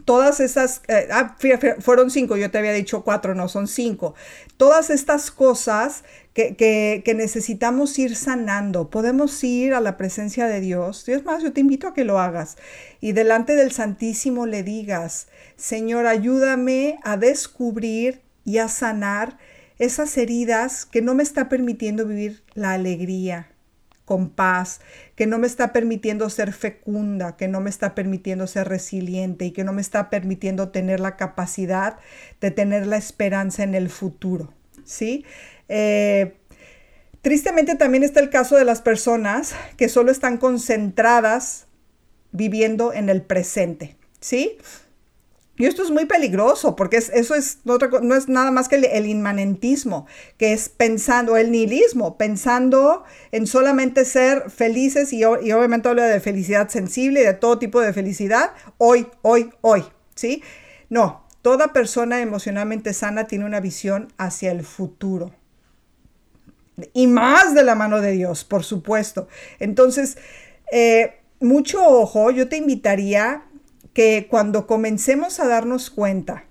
Todas 0.05 0.39
esas, 0.39 0.83
eh, 0.87 1.07
ah, 1.11 1.35
fueron 1.79 2.11
cinco, 2.11 2.37
yo 2.37 2.51
te 2.51 2.59
había 2.59 2.71
dicho 2.71 3.03
cuatro, 3.03 3.33
no, 3.33 3.49
son 3.49 3.67
cinco. 3.67 4.13
Todas 4.57 4.91
estas 4.91 5.31
cosas 5.31 6.03
que, 6.33 6.55
que, 6.55 7.13
necesitamos 7.15 7.97
ir 7.97 8.15
sanando, 8.15 8.91
podemos 8.91 9.43
ir 9.43 9.73
a 9.73 9.81
la 9.81 9.97
presencia 9.97 10.45
de 10.47 10.61
Dios. 10.61 11.03
Dios 11.03 11.25
más, 11.25 11.41
yo 11.41 11.51
te 11.51 11.61
invito 11.61 11.87
a 11.87 11.93
que 11.95 12.03
lo 12.03 12.19
hagas 12.19 12.57
y 13.01 13.13
delante 13.13 13.55
del 13.55 13.71
Santísimo 13.71 14.45
le 14.45 14.61
digas, 14.61 15.29
Señor, 15.55 16.05
ayúdame 16.05 16.99
a 17.03 17.17
descubrir 17.17 18.21
y 18.43 18.59
a 18.59 18.67
sanar 18.67 19.39
esas 19.79 20.15
heridas 20.17 20.85
que 20.85 21.01
no 21.01 21.15
me 21.15 21.23
está 21.23 21.49
permitiendo 21.49 22.05
vivir 22.05 22.43
la 22.53 22.73
alegría 22.73 23.54
con 24.05 24.29
paz, 24.29 24.81
que 25.15 25.27
no 25.27 25.39
me 25.39 25.47
está 25.47 25.73
permitiendo 25.73 26.29
ser 26.29 26.53
fecunda, 26.53 27.35
que 27.35 27.47
no 27.47 27.59
me 27.59 27.69
está 27.69 27.95
permitiendo 27.95 28.47
ser 28.47 28.69
resiliente 28.69 29.45
y 29.45 29.51
que 29.51 29.63
no 29.63 29.73
me 29.73 29.81
está 29.81 30.09
permitiendo 30.09 30.69
tener 30.69 30.99
la 30.99 31.17
capacidad 31.17 31.97
de 32.39 32.51
tener 32.51 32.87
la 32.87 32.97
esperanza 32.97 33.63
en 33.63 33.75
el 33.75 33.89
futuro. 33.89 34.53
¿Sí? 34.85 35.25
Eh, 35.67 36.35
Tristemente 37.25 37.73
también 37.73 38.03
está 38.03 38.19
el 38.19 38.29
caso 38.29 38.55
de 38.55 38.65
las 38.65 38.83
personas 38.83 39.55
que 39.77 39.89
solo 39.89 40.11
están 40.11 40.37
concentradas 40.37 41.65
viviendo 42.31 42.93
en 42.93 43.09
el 43.09 43.23
presente, 43.23 43.95
¿sí? 44.19 44.59
Y 45.57 45.65
esto 45.65 45.83
es 45.83 45.91
muy 45.91 46.05
peligroso 46.05 46.75
porque 46.75 46.97
eso 46.97 47.33
es 47.33 47.59
no 47.63 48.15
es 48.15 48.27
nada 48.27 48.51
más 48.51 48.67
que 48.67 48.75
el, 48.75 49.05
inmanentismo, 49.05 50.05
que 50.37 50.51
es 50.51 50.67
pensando, 50.67 51.37
el 51.37 51.49
nihilismo, 51.51 52.17
pensando 52.17 53.05
en 53.31 53.47
solamente 53.47 54.03
ser 54.03 54.49
felices 54.49 55.13
y, 55.13 55.23
obviamente 55.23 55.87
hablo 55.87 56.01
de 56.01 56.19
felicidad 56.19 56.67
sensible 56.67 57.21
y 57.21 57.25
de 57.25 57.33
todo 57.33 57.57
tipo 57.57 57.79
de 57.79 57.93
felicidad, 57.93 58.51
hoy, 58.77 59.07
hoy, 59.21 59.49
hoy, 59.61 59.85
¿sí? 60.13 60.43
No, 60.89 61.25
toda 61.41 61.71
persona 61.71 62.21
emocionalmente 62.21 62.93
sana 62.93 63.27
tiene 63.27 63.45
una 63.45 63.61
visión 63.61 64.11
hacia 64.17 64.51
el 64.51 64.63
futuro. 64.63 65.33
Y 66.91 67.07
más 67.07 67.55
de 67.55 67.63
la 67.63 67.75
mano 67.75 68.01
de 68.01 68.11
Dios, 68.11 68.43
por 68.43 68.65
supuesto. 68.65 69.29
Entonces, 69.59 70.17
eh, 70.69 71.19
mucho 71.39 71.85
ojo, 71.87 72.31
yo 72.31 72.49
te 72.49 72.57
invitaría 72.57 73.45
que 73.95 74.27
cuando 74.29 74.67
comencemos 74.67 75.39
a 75.39 75.47
darnos 75.47 75.89
cuenta 75.89 76.43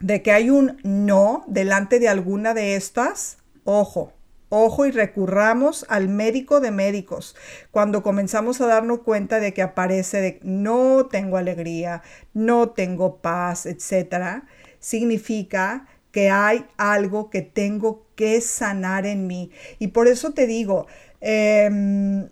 de 0.00 0.22
que 0.22 0.32
hay 0.32 0.48
un 0.48 0.78
no 0.82 1.44
delante 1.46 1.98
de 2.00 2.08
alguna 2.08 2.54
de 2.54 2.74
estas, 2.74 3.36
ojo, 3.64 4.14
ojo 4.48 4.86
y 4.86 4.90
recurramos 4.90 5.84
al 5.90 6.08
médico 6.08 6.60
de 6.60 6.70
médicos. 6.70 7.36
Cuando 7.70 8.02
comenzamos 8.02 8.62
a 8.62 8.66
darnos 8.66 9.00
cuenta 9.00 9.40
de 9.40 9.52
que 9.52 9.60
aparece 9.60 10.22
de 10.22 10.40
no 10.42 11.06
tengo 11.10 11.36
alegría, 11.36 12.02
no 12.32 12.70
tengo 12.70 13.18
paz, 13.18 13.66
etcétera, 13.66 14.46
significa 14.80 15.86
que 16.12 16.30
hay 16.30 16.64
algo 16.78 17.28
que 17.28 17.42
tengo 17.42 18.06
que 18.14 18.40
sanar 18.40 19.04
en 19.04 19.26
mí. 19.26 19.50
Y 19.78 19.88
por 19.88 20.08
eso 20.08 20.32
te 20.32 20.46
digo, 20.46 20.86
em, 21.20 22.30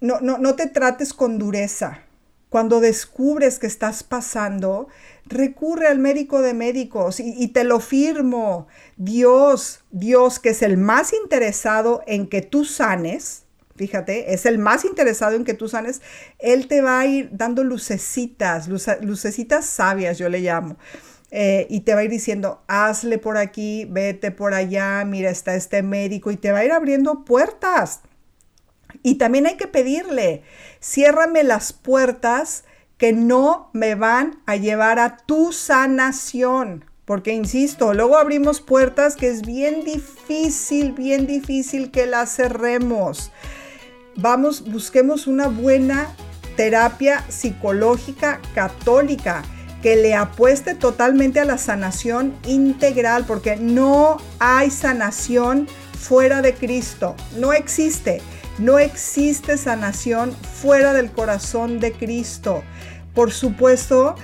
no, 0.00 0.20
no, 0.20 0.38
no 0.38 0.54
te 0.54 0.68
trates 0.68 1.12
con 1.12 1.38
dureza. 1.38 2.05
Cuando 2.48 2.80
descubres 2.80 3.58
que 3.58 3.66
estás 3.66 4.02
pasando, 4.02 4.88
recurre 5.26 5.88
al 5.88 5.98
médico 5.98 6.42
de 6.42 6.54
médicos 6.54 7.20
y, 7.20 7.48
te 7.48 7.64
lo 7.64 7.80
firmo. 7.80 8.68
Dios, 8.96 9.80
Dios 9.90 10.38
que 10.38 10.50
es 10.50 10.62
el 10.62 10.76
más 10.76 11.12
interesado 11.12 12.02
en 12.06 12.28
que 12.28 12.42
tú 12.42 12.64
sanes, 12.64 13.42
fíjate, 13.74 14.32
es 14.32 14.46
el 14.46 14.58
más 14.58 14.84
interesado 14.84 15.34
en 15.36 15.44
que 15.44 15.54
tú 15.54 15.68
sanes, 15.68 16.00
Él 16.38 16.68
te 16.68 16.80
va 16.80 17.00
a 17.00 17.06
ir 17.06 17.30
dando 17.32 17.64
lucecitas, 17.64 18.68
lucecitas 18.68 19.66
sabias, 19.66 20.18
yo 20.18 20.28
le 20.28 20.40
llamo. 20.40 20.76
Eh, 21.32 21.66
y 21.68 21.80
te 21.80 21.92
va 21.92 22.00
a 22.00 22.04
ir 22.04 22.10
diciendo, 22.10 22.62
hazle 22.68 23.18
por 23.18 23.36
aquí, 23.36 23.84
vete 23.90 24.30
por 24.30 24.54
allá, 24.54 25.04
mira, 25.04 25.28
está 25.30 25.56
este 25.56 25.82
médico 25.82 26.30
y 26.30 26.36
te 26.36 26.52
va 26.52 26.60
a 26.60 26.64
ir 26.64 26.72
abriendo 26.72 27.24
puertas. 27.24 28.00
Y 29.06 29.18
también 29.18 29.46
hay 29.46 29.56
que 29.56 29.68
pedirle, 29.68 30.42
ciérrame 30.82 31.44
las 31.44 31.72
puertas 31.72 32.64
que 32.98 33.12
no 33.12 33.70
me 33.72 33.94
van 33.94 34.42
a 34.46 34.56
llevar 34.56 34.98
a 34.98 35.16
tu 35.16 35.52
sanación. 35.52 36.84
Porque, 37.04 37.32
insisto, 37.32 37.94
luego 37.94 38.16
abrimos 38.16 38.60
puertas 38.60 39.14
que 39.14 39.28
es 39.28 39.42
bien 39.42 39.84
difícil, 39.84 40.90
bien 40.90 41.28
difícil 41.28 41.92
que 41.92 42.06
las 42.06 42.34
cerremos. 42.34 43.30
Vamos, 44.16 44.68
busquemos 44.68 45.28
una 45.28 45.46
buena 45.46 46.08
terapia 46.56 47.24
psicológica 47.28 48.40
católica 48.56 49.44
que 49.82 49.94
le 49.94 50.16
apueste 50.16 50.74
totalmente 50.74 51.38
a 51.38 51.44
la 51.44 51.58
sanación 51.58 52.34
integral, 52.44 53.24
porque 53.24 53.54
no 53.54 54.16
hay 54.40 54.72
sanación 54.72 55.68
fuera 55.96 56.42
de 56.42 56.54
Cristo. 56.54 57.14
No 57.36 57.52
existe. 57.52 58.20
No 58.58 58.78
existe 58.78 59.58
sanación 59.58 60.32
fuera 60.32 60.94
del 60.94 61.10
corazón 61.10 61.78
de 61.78 61.92
Cristo. 61.92 62.62
Por 63.14 63.30
supuesto, 63.30 64.14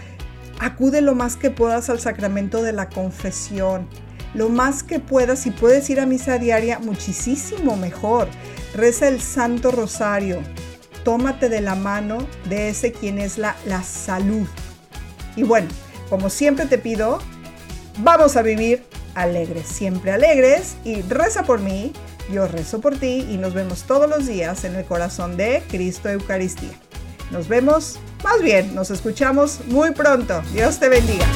acude 0.59 1.03
lo 1.03 1.15
más 1.15 1.37
que 1.37 1.51
puedas 1.51 1.91
al 1.91 2.01
sacramento 2.01 2.63
de 2.63 2.73
la 2.73 2.89
confesión. 2.89 3.87
Lo 4.33 4.49
más 4.49 4.83
que 4.83 5.01
puedas, 5.01 5.41
si 5.41 5.51
puedes 5.51 5.91
ir 5.91 6.01
a 6.01 6.07
misa 6.07 6.39
diaria, 6.39 6.79
muchísimo 6.79 7.77
mejor. 7.77 8.29
Reza 8.75 9.09
el 9.09 9.21
Santo 9.21 9.71
Rosario. 9.71 10.41
Tómate 11.05 11.51
de 11.51 11.61
la 11.61 11.75
mano 11.75 12.27
de 12.49 12.71
ese 12.71 12.93
quien 12.93 13.19
es 13.19 13.37
la, 13.37 13.57
la 13.67 13.83
salud. 13.83 14.47
Y 15.37 15.43
bueno, 15.43 15.69
como 16.09 16.31
siempre 16.31 16.65
te 16.67 16.79
pido, 16.79 17.19
vamos 17.99 18.37
a 18.37 18.43
vivir 18.43 18.85
alegres, 19.15 19.67
siempre 19.67 20.13
alegres 20.13 20.77
y 20.85 21.03
reza 21.03 21.43
por 21.43 21.61
mí 21.61 21.93
yo 22.31 22.47
rezo 22.47 22.81
por 22.81 22.97
ti 22.97 23.27
y 23.29 23.37
nos 23.37 23.55
vemos 23.55 23.85
todos 23.85 24.09
los 24.09 24.27
días 24.27 24.65
en 24.65 24.75
el 24.75 24.85
corazón 24.85 25.37
de 25.37 25.63
Cristo 25.69 26.09
Eucaristía. 26.09 26.79
Nos 27.31 27.49
vemos, 27.49 27.99
más 28.23 28.43
bien, 28.43 28.75
nos 28.75 28.91
escuchamos 28.91 29.61
muy 29.67 29.93
pronto. 29.93 30.43
Dios 30.53 30.79
te 30.79 30.89
bendiga. 30.89 31.27